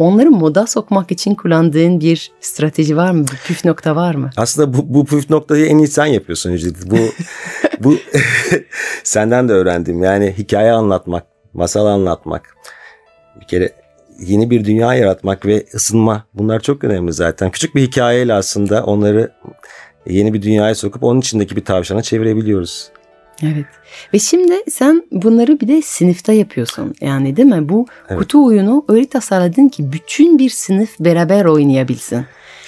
Onları 0.00 0.30
moda 0.30 0.66
sokmak 0.66 1.12
için 1.12 1.34
kullandığın 1.34 2.00
bir 2.00 2.32
strateji 2.40 2.96
var 2.96 3.10
mı? 3.10 3.24
Bir 3.32 3.38
püf 3.46 3.64
nokta 3.64 3.96
var 3.96 4.14
mı? 4.14 4.30
Aslında 4.36 4.78
bu, 4.78 4.94
bu 4.94 5.04
püf 5.04 5.30
noktayı 5.30 5.66
en 5.66 5.78
iyi 5.78 5.88
sen 5.88 6.06
yapıyorsun 6.06 6.56
Cedid. 6.56 6.90
Bu, 6.90 6.96
bu 7.84 7.96
senden 9.04 9.48
de 9.48 9.52
öğrendim. 9.52 10.02
Yani 10.02 10.34
hikaye 10.38 10.72
anlatmak, 10.72 11.26
masal 11.52 11.86
anlatmak. 11.86 12.56
Bir 13.40 13.46
kere 13.46 13.72
yeni 14.20 14.50
bir 14.50 14.64
dünya 14.64 14.94
yaratmak 14.94 15.46
ve 15.46 15.64
ısınma. 15.74 16.24
Bunlar 16.34 16.60
çok 16.60 16.84
önemli 16.84 17.12
zaten. 17.12 17.50
Küçük 17.50 17.74
bir 17.74 17.82
hikayeyle 17.82 18.34
aslında 18.34 18.84
onları 18.84 19.32
yeni 20.06 20.34
bir 20.34 20.42
dünyaya 20.42 20.74
sokup 20.74 21.02
onun 21.02 21.20
içindeki 21.20 21.56
bir 21.56 21.64
tavşana 21.64 22.02
çevirebiliyoruz. 22.02 22.90
Evet. 23.42 23.66
Ve 24.14 24.18
şimdi 24.18 24.54
sen 24.70 25.02
bunları 25.12 25.60
bir 25.60 25.68
de 25.68 25.82
sınıfta 25.82 26.32
yapıyorsun. 26.32 26.94
Yani 27.00 27.36
değil 27.36 27.48
mi? 27.48 27.68
Bu 27.68 27.86
Evet. 28.08 28.18
kutu 28.18 28.46
oyunu 28.46 28.84
öyle 28.88 29.06
tasarladın 29.06 29.68
ki 29.68 29.92
bütün 29.92 30.38
bir 30.38 30.50
sınıf 30.50 31.00
beraber 31.00 31.44
oynayabilsin. 31.44 32.24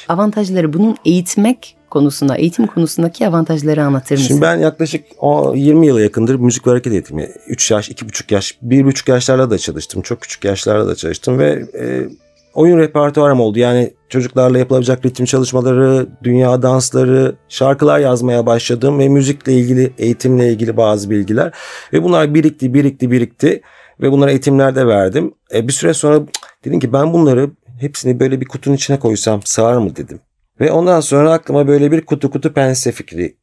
Avantajları 0.08 0.72
bunun 0.72 0.96
eğitmek 1.04 1.76
konusunda, 1.90 2.36
eğitim 2.36 2.66
konusundaki 2.66 3.28
avantajları 3.28 3.84
anlatır 3.84 4.14
mısın? 4.14 4.28
Şimdi 4.28 4.42
ben 4.42 4.56
yaklaşık 4.56 5.04
o 5.18 5.54
20 5.56 5.86
yıla 5.86 6.00
yakındır 6.00 6.34
müzik 6.34 6.66
ve 6.66 6.70
hareket 6.70 6.92
eğitimi. 6.92 7.28
3 7.46 7.70
yaş, 7.70 7.90
2,5 7.90 8.34
yaş, 8.34 8.58
1,5 8.62 9.10
yaşlarla 9.10 9.50
da 9.50 9.58
çalıştım. 9.58 10.02
Çok 10.02 10.20
küçük 10.20 10.44
yaşlarla 10.44 10.86
da 10.86 10.94
çalıştım 10.94 11.38
ve 11.38 11.64
e, 11.80 12.08
oyun 12.54 12.78
repertuarım 12.78 13.40
oldu. 13.40 13.58
Yani 13.58 13.94
çocuklarla 14.08 14.58
yapılabilecek 14.58 15.06
ritim 15.06 15.26
çalışmaları, 15.26 16.06
dünya 16.22 16.62
dansları, 16.62 17.34
şarkılar 17.48 17.98
yazmaya 17.98 18.46
başladım 18.46 18.98
ve 18.98 19.08
müzikle 19.08 19.52
ilgili, 19.52 19.92
eğitimle 19.98 20.48
ilgili 20.48 20.76
bazı 20.76 21.10
bilgiler. 21.10 21.52
Ve 21.92 22.02
bunlar 22.02 22.34
birikti, 22.34 22.74
birikti, 22.74 23.10
birikti 23.10 23.62
ve 24.00 24.12
bunları 24.12 24.30
eğitimlerde 24.30 24.86
verdim. 24.86 25.34
E, 25.54 25.68
bir 25.68 25.72
süre 25.72 25.94
sonra 25.94 26.20
dedim 26.64 26.80
ki 26.80 26.92
ben 26.92 27.12
bunları 27.12 27.50
hepsini 27.80 28.20
böyle 28.20 28.40
bir 28.40 28.46
kutunun 28.46 28.76
içine 28.76 28.98
koysam 28.98 29.40
sığar 29.44 29.76
mı 29.76 29.96
dedim. 29.96 30.20
Ve 30.60 30.72
ondan 30.72 31.00
sonra 31.00 31.32
aklıma 31.32 31.68
böyle 31.68 31.92
bir 31.92 32.06
kutu 32.06 32.30
kutu 32.30 32.52
pense 32.52 32.92
fikri 32.92 33.36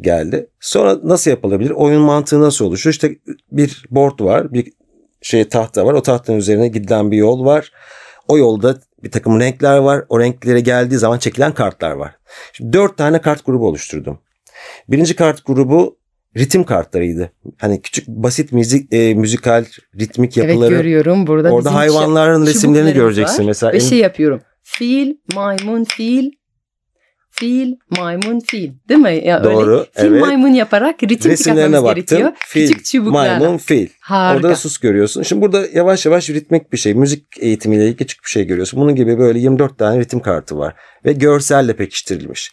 geldi. 0.00 0.46
Sonra 0.60 0.98
nasıl 1.04 1.30
yapılabilir? 1.30 1.70
Oyun 1.70 2.02
mantığı 2.02 2.40
nasıl 2.40 2.64
oluşur? 2.64 2.90
İşte 2.90 3.16
bir 3.52 3.84
board 3.90 4.20
var, 4.20 4.52
bir 4.52 4.72
şey 5.22 5.48
tahta 5.48 5.86
var. 5.86 5.94
O 5.94 6.02
tahtanın 6.02 6.38
üzerine 6.38 6.68
gidilen 6.68 7.10
bir 7.10 7.16
yol 7.16 7.44
var. 7.44 7.72
O 8.30 8.38
yolda 8.38 8.76
bir 9.02 9.10
takım 9.10 9.40
renkler 9.40 9.76
var. 9.76 10.04
O 10.08 10.20
renklere 10.20 10.60
geldiği 10.60 10.96
zaman 10.96 11.18
çekilen 11.18 11.54
kartlar 11.54 11.90
var. 11.90 12.16
Şimdi 12.52 12.72
dört 12.72 12.96
tane 12.96 13.20
kart 13.20 13.46
grubu 13.46 13.68
oluşturdum. 13.68 14.18
Birinci 14.88 15.16
kart 15.16 15.46
grubu 15.46 15.98
ritim 16.36 16.64
kartlarıydı. 16.64 17.32
Hani 17.58 17.82
küçük 17.82 18.08
basit 18.08 18.52
müzik 18.52 18.92
e, 18.94 19.14
müzikal 19.14 19.64
ritmik 20.00 20.38
evet 20.38 20.48
yapıları. 20.48 20.74
görüyorum 20.74 21.26
burada. 21.26 21.50
Orada 21.50 21.68
bizim 21.68 21.76
hayvanların 21.76 22.46
resimlerini 22.46 22.92
göreceksin 22.92 23.42
var. 23.42 23.46
mesela. 23.46 23.72
Ve 23.72 23.80
şey 23.80 23.98
yapıyorum. 23.98 24.40
Fil, 24.62 25.14
maymun, 25.34 25.84
fil, 25.84 26.30
fil, 27.40 27.74
maymun, 27.98 28.40
fil. 28.40 28.70
Değil 28.88 29.00
mi? 29.00 29.20
Ya 29.24 29.44
Doğru, 29.44 29.70
Öyle 29.72 29.84
fil, 29.92 30.04
evet. 30.06 30.20
maymun 30.20 30.48
yaparak 30.48 31.02
ritim 31.02 31.30
resimlerine 31.30 31.82
baktım. 31.82 31.94
gerekiyor. 31.94 32.32
Fil, 32.38 32.68
Küçük 32.68 32.84
çubuklarla. 32.84 33.38
maymun, 33.38 33.58
fil. 33.58 33.88
Harika. 34.00 34.36
Orada 34.36 34.48
da 34.48 34.56
sus 34.56 34.78
görüyorsun. 34.78 35.22
Şimdi 35.22 35.42
burada 35.42 35.66
yavaş 35.74 36.06
yavaş 36.06 36.30
ritmik 36.30 36.72
bir 36.72 36.78
şey. 36.78 36.94
Müzik 36.94 37.24
eğitimiyle 37.40 37.84
ilgili 37.84 37.96
küçük 37.96 38.24
bir 38.24 38.30
şey 38.30 38.44
görüyorsun. 38.46 38.80
Bunun 38.80 38.94
gibi 38.94 39.18
böyle 39.18 39.38
24 39.38 39.78
tane 39.78 40.00
ritim 40.00 40.20
kartı 40.20 40.58
var. 40.58 40.74
Ve 41.04 41.12
görselle 41.12 41.76
pekiştirilmiş. 41.76 42.52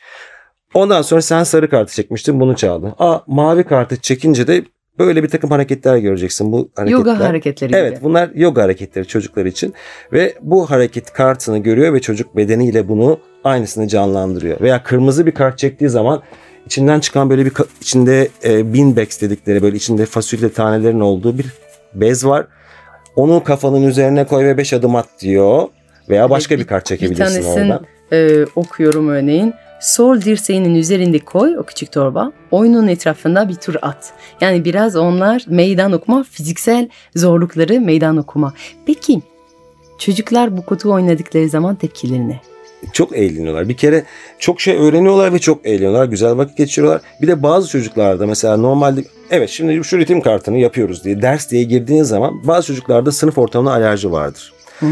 Ondan 0.73 1.01
sonra 1.01 1.21
sen 1.21 1.43
sarı 1.43 1.69
kartı 1.69 1.93
çekmiştin 1.93 2.39
bunu 2.39 2.55
çaldın. 2.55 2.93
Aa 2.99 3.19
mavi 3.27 3.63
kartı 3.63 4.01
çekince 4.01 4.47
de 4.47 4.63
böyle 4.99 5.23
bir 5.23 5.29
takım 5.29 5.49
hareketler 5.49 5.97
göreceksin. 5.97 6.51
Bu 6.51 6.71
hareketler. 6.75 6.97
Yoga 6.97 7.19
hareketleri 7.19 7.69
gibi. 7.69 7.77
Evet 7.79 8.03
bunlar 8.03 8.29
yoga 8.35 8.63
hareketleri 8.63 9.07
çocuklar 9.07 9.45
için. 9.45 9.73
Ve 10.13 10.33
bu 10.41 10.69
hareket 10.71 11.13
kartını 11.13 11.57
görüyor 11.57 11.93
ve 11.93 11.99
çocuk 11.99 12.37
bedeniyle 12.37 12.87
bunu 12.87 13.19
aynısını 13.43 13.87
canlandırıyor. 13.87 14.61
Veya 14.61 14.83
kırmızı 14.83 15.25
bir 15.25 15.31
kart 15.31 15.57
çektiği 15.57 15.89
zaman 15.89 16.21
içinden 16.65 16.99
çıkan 16.99 17.29
böyle 17.29 17.45
bir 17.45 17.53
içinde 17.81 18.29
e, 18.43 18.73
beanbags 18.73 19.21
dedikleri 19.21 19.61
böyle 19.61 19.77
içinde 19.77 20.05
fasulye 20.05 20.49
tanelerin 20.53 20.99
olduğu 20.99 21.37
bir 21.37 21.45
bez 21.93 22.25
var. 22.25 22.45
Onu 23.15 23.43
kafanın 23.43 23.83
üzerine 23.83 24.27
koy 24.27 24.45
ve 24.45 24.57
5 24.57 24.73
adım 24.73 24.95
at 24.95 25.07
diyor. 25.19 25.67
Veya 26.09 26.29
başka 26.29 26.55
bir- 26.55 26.59
bir, 26.61 26.67
kart 26.67 26.83
Bir 26.83 26.87
çekebilirsin 26.87 27.23
tanesini 27.23 27.63
oradan. 27.63 27.85
e, 28.11 28.45
okuyorum 28.55 29.07
örneğin. 29.09 29.53
Sol 29.81 30.21
dirseğinin 30.21 30.75
üzerinde 30.75 31.19
koy 31.19 31.57
o 31.57 31.63
küçük 31.63 31.91
torba. 31.91 32.31
Oyunun 32.51 32.87
etrafında 32.87 33.49
bir 33.49 33.55
tur 33.55 33.75
at. 33.81 34.13
Yani 34.41 34.65
biraz 34.65 34.95
onlar 34.95 35.45
meydan 35.47 35.91
okuma, 35.91 36.23
fiziksel 36.23 36.89
zorlukları 37.15 37.81
meydan 37.81 38.17
okuma. 38.17 38.53
Peki 38.85 39.21
çocuklar 39.97 40.57
bu 40.57 40.65
kutu 40.65 40.93
oynadıkları 40.93 41.49
zaman 41.49 41.75
tepkileri 41.75 42.29
ne? 42.29 42.39
Çok 42.93 43.17
eğleniyorlar. 43.17 43.69
Bir 43.69 43.77
kere 43.77 44.03
çok 44.39 44.61
şey 44.61 44.77
öğreniyorlar 44.77 45.33
ve 45.33 45.39
çok 45.39 45.65
eğleniyorlar. 45.65 46.05
Güzel 46.05 46.37
vakit 46.37 46.57
geçiriyorlar. 46.57 47.01
Bir 47.21 47.27
de 47.27 47.43
bazı 47.43 47.69
çocuklarda 47.69 48.27
mesela 48.27 48.57
normalde 48.57 49.03
evet 49.31 49.49
şimdi 49.49 49.83
şu 49.83 49.97
ritim 49.97 50.21
kartını 50.21 50.57
yapıyoruz 50.57 51.03
diye 51.03 51.21
ders 51.21 51.51
diye 51.51 51.63
girdiğin 51.63 52.03
zaman 52.03 52.47
bazı 52.47 52.67
çocuklarda 52.67 53.11
sınıf 53.11 53.37
ortamına 53.37 53.73
alerji 53.73 54.11
vardır. 54.11 54.53
Hmm. 54.79 54.89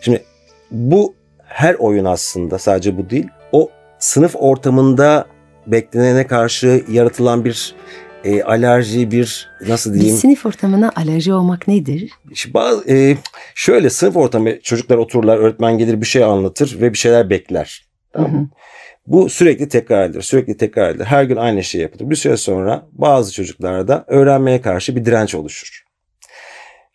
Şimdi 0.00 0.24
bu 0.70 1.14
her 1.46 1.74
oyun 1.74 2.04
aslında 2.04 2.58
sadece 2.58 2.98
bu 2.98 3.10
değil. 3.10 3.28
O 3.52 3.70
sınıf 3.98 4.34
ortamında 4.38 5.26
beklenene 5.66 6.26
karşı 6.26 6.84
yaratılan 6.88 7.44
bir 7.44 7.74
e, 8.24 8.42
alerji 8.42 9.10
bir 9.10 9.50
nasıl 9.68 9.94
Bir 9.94 10.00
diyeyim? 10.00 10.16
sınıf 10.18 10.46
ortamına 10.46 10.92
alerji 10.96 11.32
olmak 11.32 11.68
nedir? 11.68 12.10
Bazı, 12.54 12.90
e, 12.90 13.16
şöyle 13.54 13.90
sınıf 13.90 14.16
ortamı 14.16 14.60
çocuklar 14.60 14.96
otururlar 14.96 15.38
öğretmen 15.38 15.78
gelir 15.78 16.00
bir 16.00 16.06
şey 16.06 16.24
anlatır 16.24 16.80
ve 16.80 16.92
bir 16.92 16.98
şeyler 16.98 17.30
bekler. 17.30 17.86
Tamam 18.12 18.32
mı? 18.32 18.50
Bu 19.06 19.28
sürekli 19.28 19.68
tekrar 19.68 20.04
edilir, 20.04 20.22
sürekli 20.22 20.56
tekrar 20.56 20.90
edilir. 20.90 21.04
Her 21.04 21.24
gün 21.24 21.36
aynı 21.36 21.64
şey 21.64 21.80
yapılır. 21.80 22.10
Bir 22.10 22.16
süre 22.16 22.36
sonra 22.36 22.86
bazı 22.92 23.32
çocuklarda 23.32 24.04
öğrenmeye 24.08 24.60
karşı 24.60 24.96
bir 24.96 25.04
direnç 25.04 25.34
oluşur. 25.34 25.84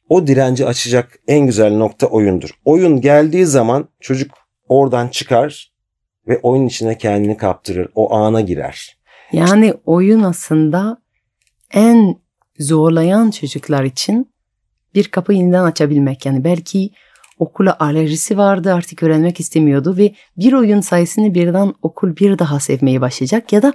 O 0.10 0.28
direnci 0.28 0.66
açacak 0.66 1.20
en 1.28 1.46
güzel 1.46 1.74
nokta 1.74 2.08
oyundur. 2.08 2.50
Oyun 2.66 3.02
geldiği 3.02 3.46
zaman 3.46 3.90
çocuk 4.00 4.32
oradan 4.68 5.08
çıkar 5.08 5.72
ve 6.28 6.40
oyun 6.44 6.68
içine 6.68 6.98
kendini 6.98 7.38
kaptırır. 7.38 7.88
O 7.96 8.14
ana 8.14 8.42
girer. 8.42 8.98
Yani 9.32 9.74
oyun 9.86 10.24
aslında 10.24 10.98
en 11.74 12.16
zorlayan 12.60 13.32
çocuklar 13.32 13.84
için 13.84 14.30
bir 14.96 15.08
kapı 15.08 15.34
yeniden 15.34 15.64
açabilmek. 15.64 16.26
Yani 16.26 16.44
belki 16.44 16.90
okula 17.40 17.78
alerjisi 17.80 18.38
vardı 18.38 18.74
artık 18.74 19.04
öğrenmek 19.04 19.40
istemiyordu 19.40 19.98
ve 19.98 20.14
bir 20.38 20.54
oyun 20.54 20.82
sayesinde 20.82 21.34
birden 21.34 21.74
okul 21.82 22.16
bir 22.16 22.40
daha 22.40 22.60
sevmeye 22.60 23.02
başlayacak 23.02 23.54
ya 23.54 23.62
da 23.62 23.74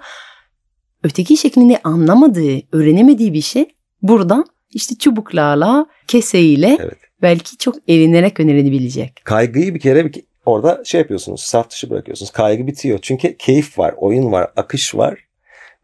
öteki 1.02 1.36
şeklinde 1.36 1.80
anlamadığı, 1.84 2.60
öğrenemediği 2.72 3.32
bir 3.32 3.40
şey 3.40 3.66
buradan 4.02 4.44
işte 4.70 4.94
çubuklarla, 4.94 5.86
keseyle 6.08 6.78
Evet. 6.80 6.98
belki 7.22 7.58
çok 7.58 7.76
eğlenerek 7.88 8.40
öğrenebilecek. 8.40 9.20
Kaygıyı 9.24 9.74
bir 9.74 9.80
kere 9.80 10.04
bir, 10.04 10.22
orada 10.46 10.82
şey 10.84 11.00
yapıyorsunuz, 11.00 11.40
saf 11.40 11.70
dışı 11.70 11.90
bırakıyorsunuz. 11.90 12.30
Kaygı 12.30 12.66
bitiyor. 12.66 12.98
Çünkü 13.02 13.36
keyif 13.36 13.78
var, 13.78 13.94
oyun 13.96 14.32
var, 14.32 14.50
akış 14.56 14.94
var 14.94 15.18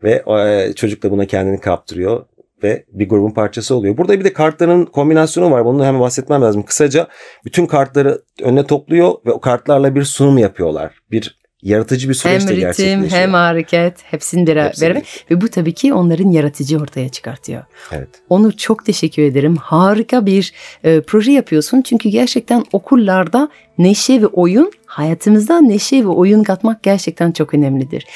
ve 0.03 0.25
e, 0.39 0.73
çocuk 0.73 1.03
da 1.03 1.11
buna 1.11 1.27
kendini 1.27 1.61
kaptırıyor 1.61 2.25
ve 2.63 2.85
bir 2.93 3.09
grubun 3.09 3.31
parçası 3.31 3.75
oluyor. 3.75 3.97
Burada 3.97 4.21
bir 4.21 4.25
de 4.25 4.33
kartların 4.33 4.85
kombinasyonu 4.85 5.51
var. 5.51 5.65
Bunu 5.65 5.85
hemen 5.85 6.01
bahsetmem 6.01 6.43
lazım. 6.43 6.63
Kısaca 6.63 7.09
bütün 7.45 7.67
kartları 7.67 8.23
önüne 8.43 8.67
topluyor 8.67 9.15
ve 9.27 9.33
o 9.33 9.41
kartlarla 9.41 9.95
bir 9.95 10.05
sunum 10.05 10.39
yapıyorlar. 10.39 10.95
Bir 11.11 11.41
yaratıcı 11.63 12.09
bir 12.09 12.15
süreç 12.15 12.43
Hem 12.43 12.49
ritim 12.49 12.61
gerçekleşiyor. 12.61 13.11
hem 13.11 13.33
hareket 13.33 13.95
hepsini 14.03 14.41
Hepsini. 14.41 14.47
beraber 14.57 15.03
ve 15.31 15.41
bu 15.41 15.49
tabii 15.49 15.73
ki 15.73 15.95
onların 15.95 16.31
yaratıcı 16.31 16.79
ortaya 16.79 17.09
çıkartıyor. 17.09 17.63
Evet. 17.93 18.09
Onur 18.29 18.53
çok 18.53 18.85
teşekkür 18.87 19.23
ederim. 19.23 19.57
Harika 19.57 20.27
bir 20.27 20.53
e, 20.85 21.01
proje 21.01 21.33
yapıyorsun. 21.33 21.83
Çünkü 21.83 22.09
gerçekten 22.09 22.65
okullarda 22.73 23.49
neşe 23.79 24.23
ve 24.23 24.27
oyun, 24.27 24.73
hayatımızda 24.87 25.61
neşe 25.61 26.05
ve 26.05 26.09
oyun 26.09 26.43
katmak 26.43 26.83
gerçekten 26.83 27.33
çok 27.33 27.55
önemlidir. 27.55 28.07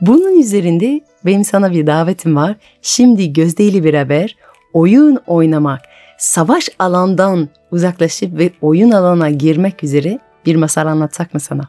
Bunun 0.00 0.38
üzerinde 0.40 1.00
benim 1.26 1.44
sana 1.44 1.72
bir 1.72 1.86
davetim 1.86 2.36
var. 2.36 2.56
Şimdi 2.82 3.32
Gözde 3.32 3.64
ile 3.64 3.84
beraber 3.84 4.36
oyun 4.72 5.18
oynamak, 5.26 5.80
savaş 6.18 6.68
alandan 6.78 7.48
uzaklaşıp 7.70 8.38
ve 8.38 8.50
oyun 8.60 8.90
alana 8.90 9.30
girmek 9.30 9.84
üzere 9.84 10.18
bir 10.46 10.56
masal 10.56 10.86
anlatsak 10.86 11.34
mı 11.34 11.40
sana? 11.40 11.62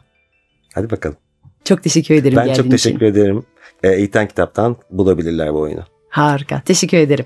Hadi 0.74 0.90
bakalım. 0.90 1.16
Çok 1.64 1.82
teşekkür 1.82 2.14
ederim 2.14 2.36
Ben 2.36 2.52
çok 2.54 2.70
teşekkür 2.70 2.96
için. 2.96 3.06
ederim. 3.06 3.44
E, 3.82 3.88
Eğiten 3.92 4.28
Kitap'tan 4.28 4.76
bulabilirler 4.90 5.52
bu 5.54 5.60
oyunu. 5.60 5.84
Harika. 6.08 6.60
Teşekkür 6.64 6.98
ederim. 6.98 7.24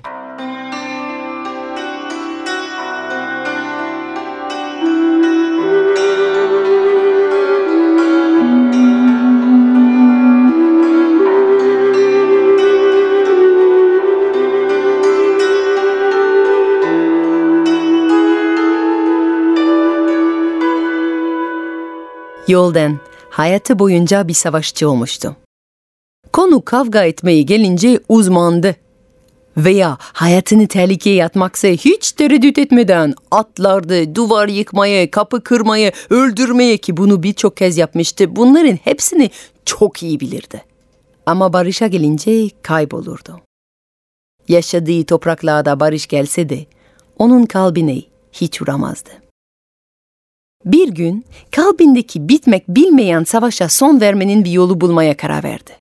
Yolden 22.49 22.99
hayatı 23.29 23.79
boyunca 23.79 24.27
bir 24.27 24.33
savaşçı 24.33 24.89
olmuştu. 24.89 25.35
Konu 26.33 26.65
kavga 26.65 27.03
etmeye 27.03 27.41
gelince 27.41 27.99
uzmandı. 28.09 28.75
Veya 29.57 29.97
hayatını 29.99 30.67
tehlikeye 30.67 31.25
atmaksa 31.25 31.67
hiç 31.67 32.11
tereddüt 32.11 32.57
etmeden 32.57 33.13
atlardı, 33.31 34.15
duvar 34.15 34.47
yıkmaya, 34.47 35.11
kapı 35.11 35.43
kırmaya, 35.43 35.91
öldürmeye 36.09 36.77
ki 36.77 36.97
bunu 36.97 37.23
birçok 37.23 37.57
kez 37.57 37.77
yapmıştı. 37.77 38.35
Bunların 38.35 38.75
hepsini 38.83 39.29
çok 39.65 40.03
iyi 40.03 40.19
bilirdi. 40.19 40.63
Ama 41.25 41.53
barışa 41.53 41.87
gelince 41.87 42.49
kaybolurdu. 42.61 43.41
Yaşadığı 44.47 45.03
topraklarda 45.03 45.79
barış 45.79 46.07
gelse 46.07 46.49
de 46.49 46.65
onun 47.17 47.45
kalbine 47.45 48.01
hiç 48.31 48.61
uğramazdı. 48.61 49.28
Bir 50.65 50.87
gün 50.87 51.25
kalbindeki 51.51 52.29
bitmek 52.29 52.67
bilmeyen 52.67 53.23
savaşa 53.23 53.69
son 53.69 54.01
vermenin 54.01 54.45
bir 54.45 54.51
yolu 54.51 54.81
bulmaya 54.81 55.17
karar 55.17 55.43
verdi. 55.43 55.71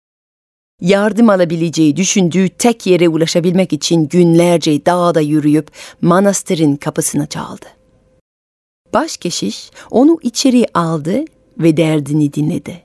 Yardım 0.80 1.30
alabileceği 1.30 1.96
düşündüğü 1.96 2.48
tek 2.48 2.86
yere 2.86 3.08
ulaşabilmek 3.08 3.72
için 3.72 4.08
günlerce 4.08 4.86
dağda 4.86 5.20
yürüyüp 5.20 5.70
manastırın 6.02 6.76
kapısına 6.76 7.26
çaldı. 7.26 7.66
Başkeşiş 8.94 9.70
onu 9.90 10.18
içeri 10.22 10.66
aldı 10.74 11.24
ve 11.58 11.76
derdini 11.76 12.32
dinledi. 12.32 12.82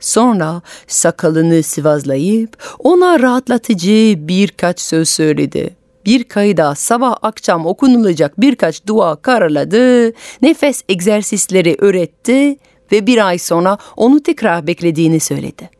Sonra 0.00 0.62
sakalını 0.86 1.62
sıvazlayıp 1.62 2.76
ona 2.78 3.20
rahatlatıcı 3.20 4.14
birkaç 4.18 4.80
söz 4.80 5.08
söyledi. 5.08 5.83
Bir 6.06 6.24
kayda 6.24 6.74
sabah 6.74 7.16
akşam 7.22 7.66
okunulacak 7.66 8.40
birkaç 8.40 8.86
dua 8.86 9.16
karaladı, 9.16 10.12
nefes 10.42 10.82
egzersizleri 10.88 11.76
öğretti 11.78 12.56
ve 12.92 13.06
bir 13.06 13.26
ay 13.26 13.38
sonra 13.38 13.78
onu 13.96 14.22
tekrar 14.22 14.66
beklediğini 14.66 15.20
söyledi. 15.20 15.70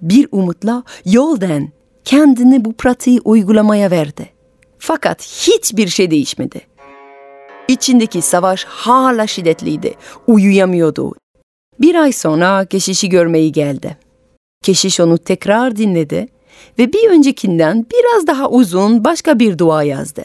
Bir 0.00 0.28
umutla 0.32 0.82
yoldan 1.04 1.68
kendini 2.04 2.64
bu 2.64 2.72
pratiği 2.72 3.20
uygulamaya 3.24 3.90
verdi. 3.90 4.28
Fakat 4.78 5.22
hiçbir 5.22 5.88
şey 5.88 6.10
değişmedi. 6.10 6.60
İçindeki 7.68 8.22
savaş 8.22 8.64
hala 8.64 9.26
şiddetliydi. 9.26 9.94
Uyuyamıyordu. 10.26 11.14
Bir 11.80 11.94
ay 11.94 12.12
sonra 12.12 12.64
keşişi 12.64 13.08
görmeyi 13.08 13.52
geldi. 13.52 13.96
Keşiş 14.62 15.00
onu 15.00 15.18
tekrar 15.18 15.76
dinledi 15.76 16.28
ve 16.78 16.92
bir 16.92 17.10
öncekinden 17.10 17.86
biraz 17.92 18.26
daha 18.26 18.50
uzun 18.50 19.04
başka 19.04 19.38
bir 19.38 19.58
dua 19.58 19.82
yazdı. 19.82 20.24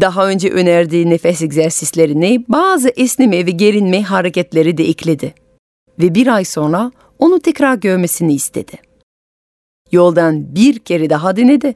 Daha 0.00 0.28
önce 0.28 0.50
önerdiği 0.50 1.10
nefes 1.10 1.42
egzersizlerini 1.42 2.44
bazı 2.48 2.88
esneme 2.88 3.46
ve 3.46 3.50
gerinme 3.50 4.02
hareketleri 4.02 4.78
de 4.78 4.84
ekledi. 4.88 5.34
Ve 5.98 6.14
bir 6.14 6.26
ay 6.26 6.44
sonra 6.44 6.90
onu 7.18 7.40
tekrar 7.40 7.74
görmesini 7.74 8.34
istedi. 8.34 8.72
Yoldan 9.92 10.54
bir 10.54 10.78
kere 10.78 11.10
daha 11.10 11.36
denedi. 11.36 11.74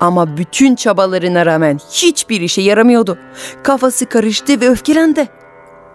Ama 0.00 0.36
bütün 0.36 0.74
çabalarına 0.74 1.46
rağmen 1.46 1.78
hiçbir 1.92 2.40
işe 2.40 2.62
yaramıyordu. 2.62 3.18
Kafası 3.62 4.06
karıştı 4.06 4.60
ve 4.60 4.68
öfkelendi. 4.68 5.28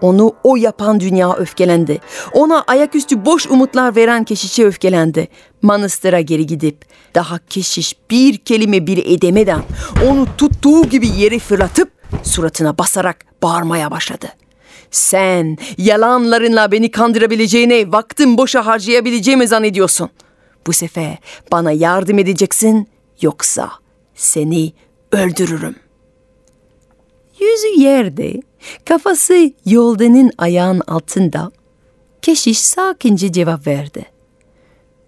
Onu 0.06 0.36
o 0.44 0.56
yapan 0.56 1.00
dünya 1.00 1.34
öfkelendi. 1.34 2.00
Ona 2.34 2.62
ayaküstü 2.62 3.26
boş 3.26 3.48
umutlar 3.48 3.96
veren 3.96 4.24
keşişe 4.24 4.66
öfkelendi. 4.66 5.28
Manastıra 5.62 6.22
geri 6.22 6.46
gidip 6.46 6.86
daha 7.16 7.40
keşiş 7.50 7.96
bir 8.10 8.38
kelime 8.38 8.88
bir 8.88 9.06
edemeden 9.06 9.62
onu 10.08 10.28
tuttuğu 10.38 10.90
gibi 10.90 11.08
yere 11.08 11.40
fırlatıp 11.40 11.92
suratına 12.24 12.78
basarak 12.78 13.26
bağırmaya 13.44 13.92
başladı. 13.92 14.28
Sen 14.92 15.58
yalanlarınla 15.78 16.72
beni 16.72 16.92
kandırabileceğine 16.92 17.92
vaktim 17.92 18.38
boşa 18.38 18.66
harcayabileceğimi 18.66 19.48
zannediyorsun. 19.48 20.10
Bu 20.68 20.74
sefer 20.74 21.18
bana 21.52 21.72
yardım 21.72 22.20
edeceksin 22.20 22.88
yoksa 23.22 23.72
seni 24.16 24.74
öldürürüm. 25.12 25.76
Yüzü 27.40 27.82
yerde, 27.82 28.42
kafası 28.86 29.52
yoldanın 29.66 30.32
ayağın 30.38 30.82
altında. 30.88 31.52
Keşiş 32.22 32.60
sakince 32.60 33.32
cevap 33.32 33.68
verdi. 33.68 34.06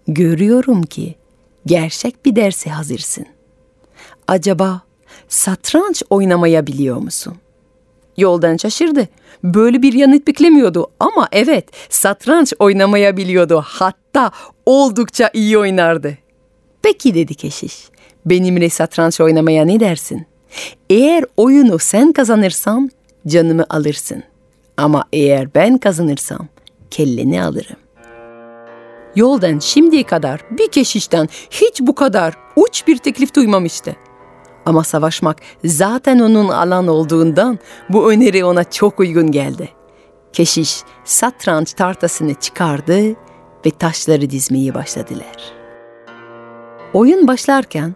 Görüyorum 0.07 0.83
ki 0.83 1.15
gerçek 1.65 2.25
bir 2.25 2.35
derse 2.35 2.69
hazırsın. 2.69 3.25
Acaba 4.27 4.81
satranç 5.27 6.03
oynamaya 6.09 6.67
biliyor 6.67 6.97
musun? 6.97 7.35
Yoldan 8.17 8.57
şaşırdı. 8.57 9.07
Böyle 9.43 9.81
bir 9.81 9.93
yanıt 9.93 10.27
beklemiyordu 10.27 10.87
ama 10.99 11.27
evet 11.31 11.65
satranç 11.89 12.53
oynamaya 12.59 13.17
biliyordu. 13.17 13.63
Hatta 13.65 14.31
oldukça 14.65 15.29
iyi 15.33 15.57
oynardı. 15.57 16.17
Peki 16.81 17.15
dedi 17.15 17.35
keşiş. 17.35 17.89
Benimle 18.25 18.69
satranç 18.69 19.21
oynamaya 19.21 19.65
ne 19.65 19.79
dersin? 19.79 20.25
Eğer 20.89 21.25
oyunu 21.37 21.79
sen 21.79 22.11
kazanırsan 22.11 22.91
canımı 23.27 23.65
alırsın. 23.69 24.23
Ama 24.77 25.05
eğer 25.13 25.55
ben 25.55 25.77
kazanırsam 25.77 26.47
kelleni 26.91 27.43
alırım. 27.43 27.77
Yoldan 29.15 29.59
şimdiye 29.59 30.03
kadar 30.03 30.41
bir 30.51 30.67
keşişten 30.67 31.27
hiç 31.51 31.81
bu 31.81 31.95
kadar 31.95 32.33
uç 32.55 32.87
bir 32.87 32.97
teklif 32.97 33.35
duymamıştı. 33.35 33.95
Ama 34.65 34.83
savaşmak 34.83 35.37
zaten 35.65 36.19
onun 36.19 36.49
alan 36.49 36.87
olduğundan 36.87 37.59
bu 37.89 38.11
öneri 38.11 38.45
ona 38.45 38.63
çok 38.63 38.99
uygun 38.99 39.31
geldi. 39.31 39.69
Keşiş 40.33 40.81
satranç 41.05 41.73
tartasını 41.73 42.33
çıkardı 42.33 43.09
ve 43.65 43.69
taşları 43.79 44.29
dizmeye 44.29 44.73
başladılar. 44.73 45.53
Oyun 46.93 47.27
başlarken 47.27 47.95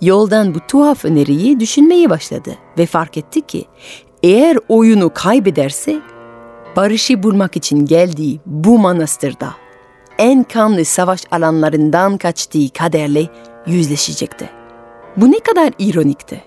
yoldan 0.00 0.54
bu 0.54 0.58
tuhaf 0.68 1.04
öneriyi 1.04 1.60
düşünmeye 1.60 2.10
başladı 2.10 2.54
ve 2.78 2.86
fark 2.86 3.16
etti 3.16 3.40
ki 3.40 3.64
eğer 4.22 4.58
oyunu 4.68 5.14
kaybederse 5.14 6.00
barışı 6.76 7.22
bulmak 7.22 7.56
için 7.56 7.86
geldiği 7.86 8.40
bu 8.46 8.78
manastırda 8.78 9.54
en 10.18 10.42
kanlı 10.42 10.84
savaş 10.84 11.22
alanlarından 11.30 12.18
kaçtığı 12.18 12.72
kaderle 12.78 13.28
yüzleşecekti. 13.66 14.50
Bu 15.16 15.32
ne 15.32 15.38
kadar 15.38 15.72
ironikti. 15.78 16.42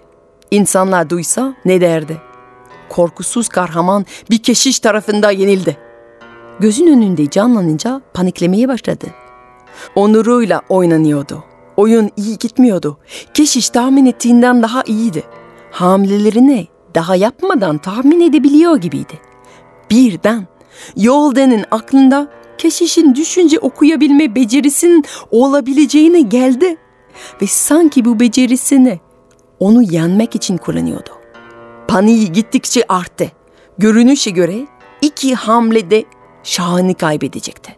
İnsanlar 0.51 1.09
duysa 1.09 1.55
ne 1.65 1.81
derdi? 1.81 2.17
Korkusuz 2.89 3.49
kahraman 3.49 4.05
bir 4.29 4.43
keşiş 4.43 4.79
tarafında 4.79 5.31
yenildi. 5.31 5.77
Gözün 6.59 6.87
önünde 6.87 7.29
canlanınca 7.29 8.01
paniklemeye 8.13 8.67
başladı. 8.67 9.05
Onuruyla 9.95 10.61
oynanıyordu. 10.69 11.43
Oyun 11.77 12.11
iyi 12.17 12.37
gitmiyordu. 12.37 12.97
Keşiş 13.33 13.69
tahmin 13.69 14.05
ettiğinden 14.05 14.63
daha 14.63 14.83
iyiydi. 14.83 15.23
Hamlelerini 15.71 16.67
daha 16.95 17.15
yapmadan 17.15 17.77
tahmin 17.77 18.21
edebiliyor 18.21 18.77
gibiydi. 18.77 19.19
Birden 19.91 20.47
Yolden'in 20.97 21.65
aklında 21.71 22.27
keşişin 22.57 23.15
düşünce 23.15 23.59
okuyabilme 23.59 24.35
becerisinin 24.35 25.05
olabileceğini 25.31 26.29
geldi 26.29 26.77
ve 27.41 27.47
sanki 27.47 28.05
bu 28.05 28.19
becerisini 28.19 28.99
onu 29.59 29.81
yenmek 29.81 30.35
için 30.35 30.57
kullanıyordu. 30.57 31.09
Paniği 31.87 32.31
gittikçe 32.31 32.83
arttı. 32.89 33.31
Görünüşe 33.77 34.31
göre 34.31 34.67
iki 35.01 35.35
hamlede 35.35 36.05
şahını 36.43 36.93
kaybedecekti. 36.93 37.75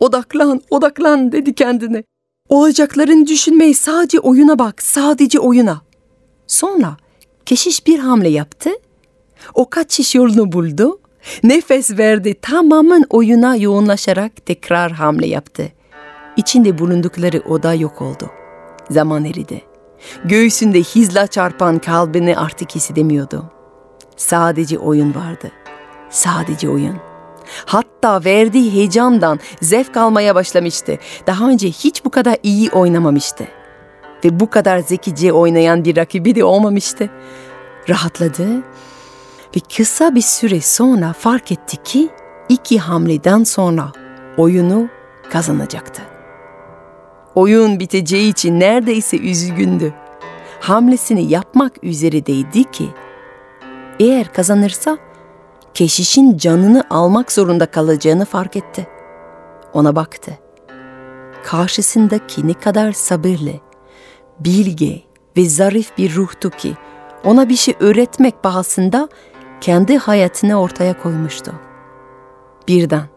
Odaklan, 0.00 0.60
odaklan 0.70 1.32
dedi 1.32 1.54
kendine. 1.54 2.04
Olacakların 2.48 3.26
düşünmeyi 3.26 3.74
sadece 3.74 4.20
oyuna 4.20 4.58
bak, 4.58 4.82
sadece 4.82 5.40
oyuna. 5.40 5.80
Sonra 6.46 6.96
keşiş 7.48 7.86
bir 7.86 7.98
hamle 7.98 8.28
yaptı. 8.28 8.70
O 9.54 9.70
kaçış 9.70 10.14
yolunu 10.14 10.52
buldu. 10.52 11.00
Nefes 11.42 11.98
verdi 11.98 12.34
tamamen 12.42 13.04
oyuna 13.10 13.56
yoğunlaşarak 13.56 14.46
tekrar 14.46 14.92
hamle 14.92 15.26
yaptı. 15.26 15.68
İçinde 16.36 16.78
bulundukları 16.78 17.40
oda 17.40 17.74
yok 17.74 18.02
oldu. 18.02 18.30
Zaman 18.90 19.24
eridi. 19.24 19.62
Göğsünde 20.24 20.80
hizla 20.80 21.26
çarpan 21.26 21.78
kalbini 21.78 22.38
artık 22.38 22.74
hissedemiyordu. 22.74 23.44
Sadece 24.16 24.78
oyun 24.78 25.14
vardı. 25.14 25.50
Sadece 26.10 26.68
oyun. 26.68 26.96
Hatta 27.66 28.24
verdiği 28.24 28.72
heyecandan 28.72 29.40
zevk 29.62 29.96
almaya 29.96 30.34
başlamıştı. 30.34 30.98
Daha 31.26 31.48
önce 31.48 31.68
hiç 31.68 32.04
bu 32.04 32.10
kadar 32.10 32.36
iyi 32.42 32.70
oynamamıştı. 32.70 33.57
Ve 34.24 34.40
bu 34.40 34.50
kadar 34.50 34.78
zekice 34.78 35.32
oynayan 35.32 35.84
bir 35.84 35.96
rakibi 35.96 36.34
de 36.34 36.44
olmamıştı. 36.44 37.10
Rahatladı 37.88 38.56
ve 39.56 39.60
kısa 39.76 40.14
bir 40.14 40.20
süre 40.20 40.60
sonra 40.60 41.12
fark 41.12 41.52
etti 41.52 41.76
ki 41.76 42.08
iki 42.48 42.78
hamleden 42.78 43.44
sonra 43.44 43.92
oyunu 44.36 44.88
kazanacaktı. 45.30 46.02
Oyun 47.34 47.80
biteceği 47.80 48.30
için 48.30 48.60
neredeyse 48.60 49.18
üzgündü. 49.18 49.94
Hamlesini 50.60 51.32
yapmak 51.32 51.84
üzereydi 51.84 52.70
ki 52.70 52.88
eğer 54.00 54.32
kazanırsa 54.32 54.98
keşişin 55.74 56.36
canını 56.36 56.84
almak 56.90 57.32
zorunda 57.32 57.66
kalacağını 57.66 58.24
fark 58.24 58.56
etti. 58.56 58.86
Ona 59.72 59.96
baktı. 59.96 60.38
Karşısındaki 61.44 62.48
ne 62.48 62.54
kadar 62.54 62.92
sabırlı, 62.92 63.52
bilge 64.40 65.02
ve 65.36 65.48
zarif 65.48 65.98
bir 65.98 66.14
ruhtu 66.14 66.50
ki 66.50 66.74
ona 67.24 67.48
bir 67.48 67.56
şey 67.56 67.74
öğretmek 67.80 68.44
bahasında 68.44 69.08
kendi 69.60 69.96
hayatını 69.96 70.60
ortaya 70.60 71.02
koymuştu. 71.02 71.54
Birden 72.68 73.08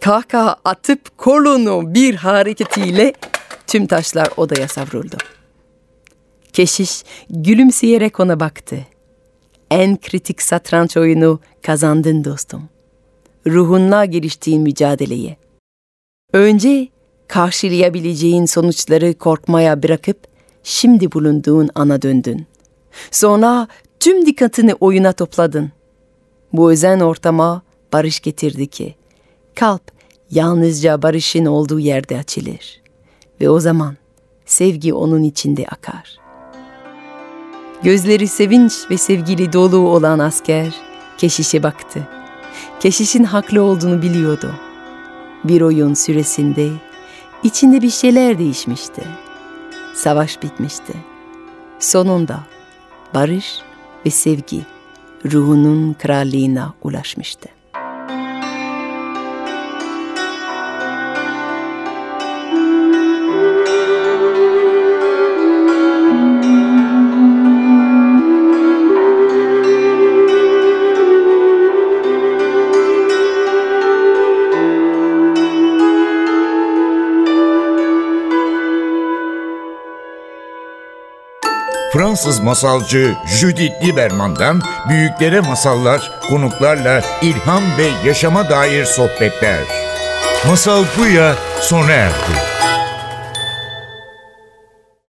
kahkaha 0.00 0.56
atıp 0.64 1.18
kolunu 1.18 1.94
bir 1.94 2.14
hareketiyle 2.14 3.12
tüm 3.66 3.86
taşlar 3.86 4.28
odaya 4.36 4.68
savruldu. 4.68 5.16
Keşiş 6.52 7.04
gülümseyerek 7.30 8.20
ona 8.20 8.40
baktı. 8.40 8.86
En 9.70 10.00
kritik 10.00 10.42
satranç 10.42 10.96
oyunu 10.96 11.40
kazandın 11.62 12.24
dostum. 12.24 12.68
Ruhunla 13.46 14.04
giriştiğin 14.04 14.62
mücadeleye. 14.62 15.36
Önce 16.32 16.88
karşılayabileceğin 17.28 18.46
sonuçları 18.46 19.14
korkmaya 19.14 19.82
bırakıp 19.82 20.31
şimdi 20.62 21.12
bulunduğun 21.12 21.70
ana 21.74 22.02
döndün. 22.02 22.46
Sonra 23.10 23.68
tüm 24.00 24.26
dikkatini 24.26 24.74
oyuna 24.74 25.12
topladın. 25.12 25.70
Bu 26.52 26.70
özen 26.70 27.00
ortama 27.00 27.62
barış 27.92 28.20
getirdi 28.20 28.66
ki 28.66 28.94
kalp 29.54 29.82
yalnızca 30.30 31.02
barışın 31.02 31.44
olduğu 31.44 31.80
yerde 31.80 32.18
açılır 32.18 32.82
ve 33.40 33.48
o 33.50 33.60
zaman 33.60 33.96
sevgi 34.46 34.94
onun 34.94 35.22
içinde 35.22 35.66
akar. 35.66 36.16
Gözleri 37.82 38.28
sevinç 38.28 38.72
ve 38.90 38.96
sevgili 38.96 39.52
dolu 39.52 39.76
olan 39.76 40.18
asker 40.18 40.74
keşişe 41.18 41.62
baktı. 41.62 42.08
Keşişin 42.80 43.24
haklı 43.24 43.62
olduğunu 43.62 44.02
biliyordu. 44.02 44.54
Bir 45.44 45.60
oyun 45.60 45.94
süresinde 45.94 46.68
içinde 47.42 47.82
bir 47.82 47.90
şeyler 47.90 48.38
değişmişti. 48.38 49.02
Savaş 49.94 50.42
bitmişti. 50.42 50.92
Sonunda 51.78 52.40
barış 53.14 53.58
ve 54.06 54.10
sevgi 54.10 54.66
ruhunun 55.32 55.92
krallığına 55.92 56.74
ulaşmıştı. 56.82 57.48
Fransız 82.02 82.40
masalcı 82.40 83.14
Judith 83.26 83.84
Lieberman'dan 83.84 84.62
büyüklere 84.88 85.40
masallar, 85.40 86.12
konuklarla 86.28 87.02
ilham 87.22 87.62
ve 87.78 88.08
yaşama 88.08 88.50
dair 88.50 88.84
sohbetler. 88.84 89.60
Masal 90.46 90.84
Buya 90.98 91.34
sona 91.60 91.90
erdi. 91.92 92.51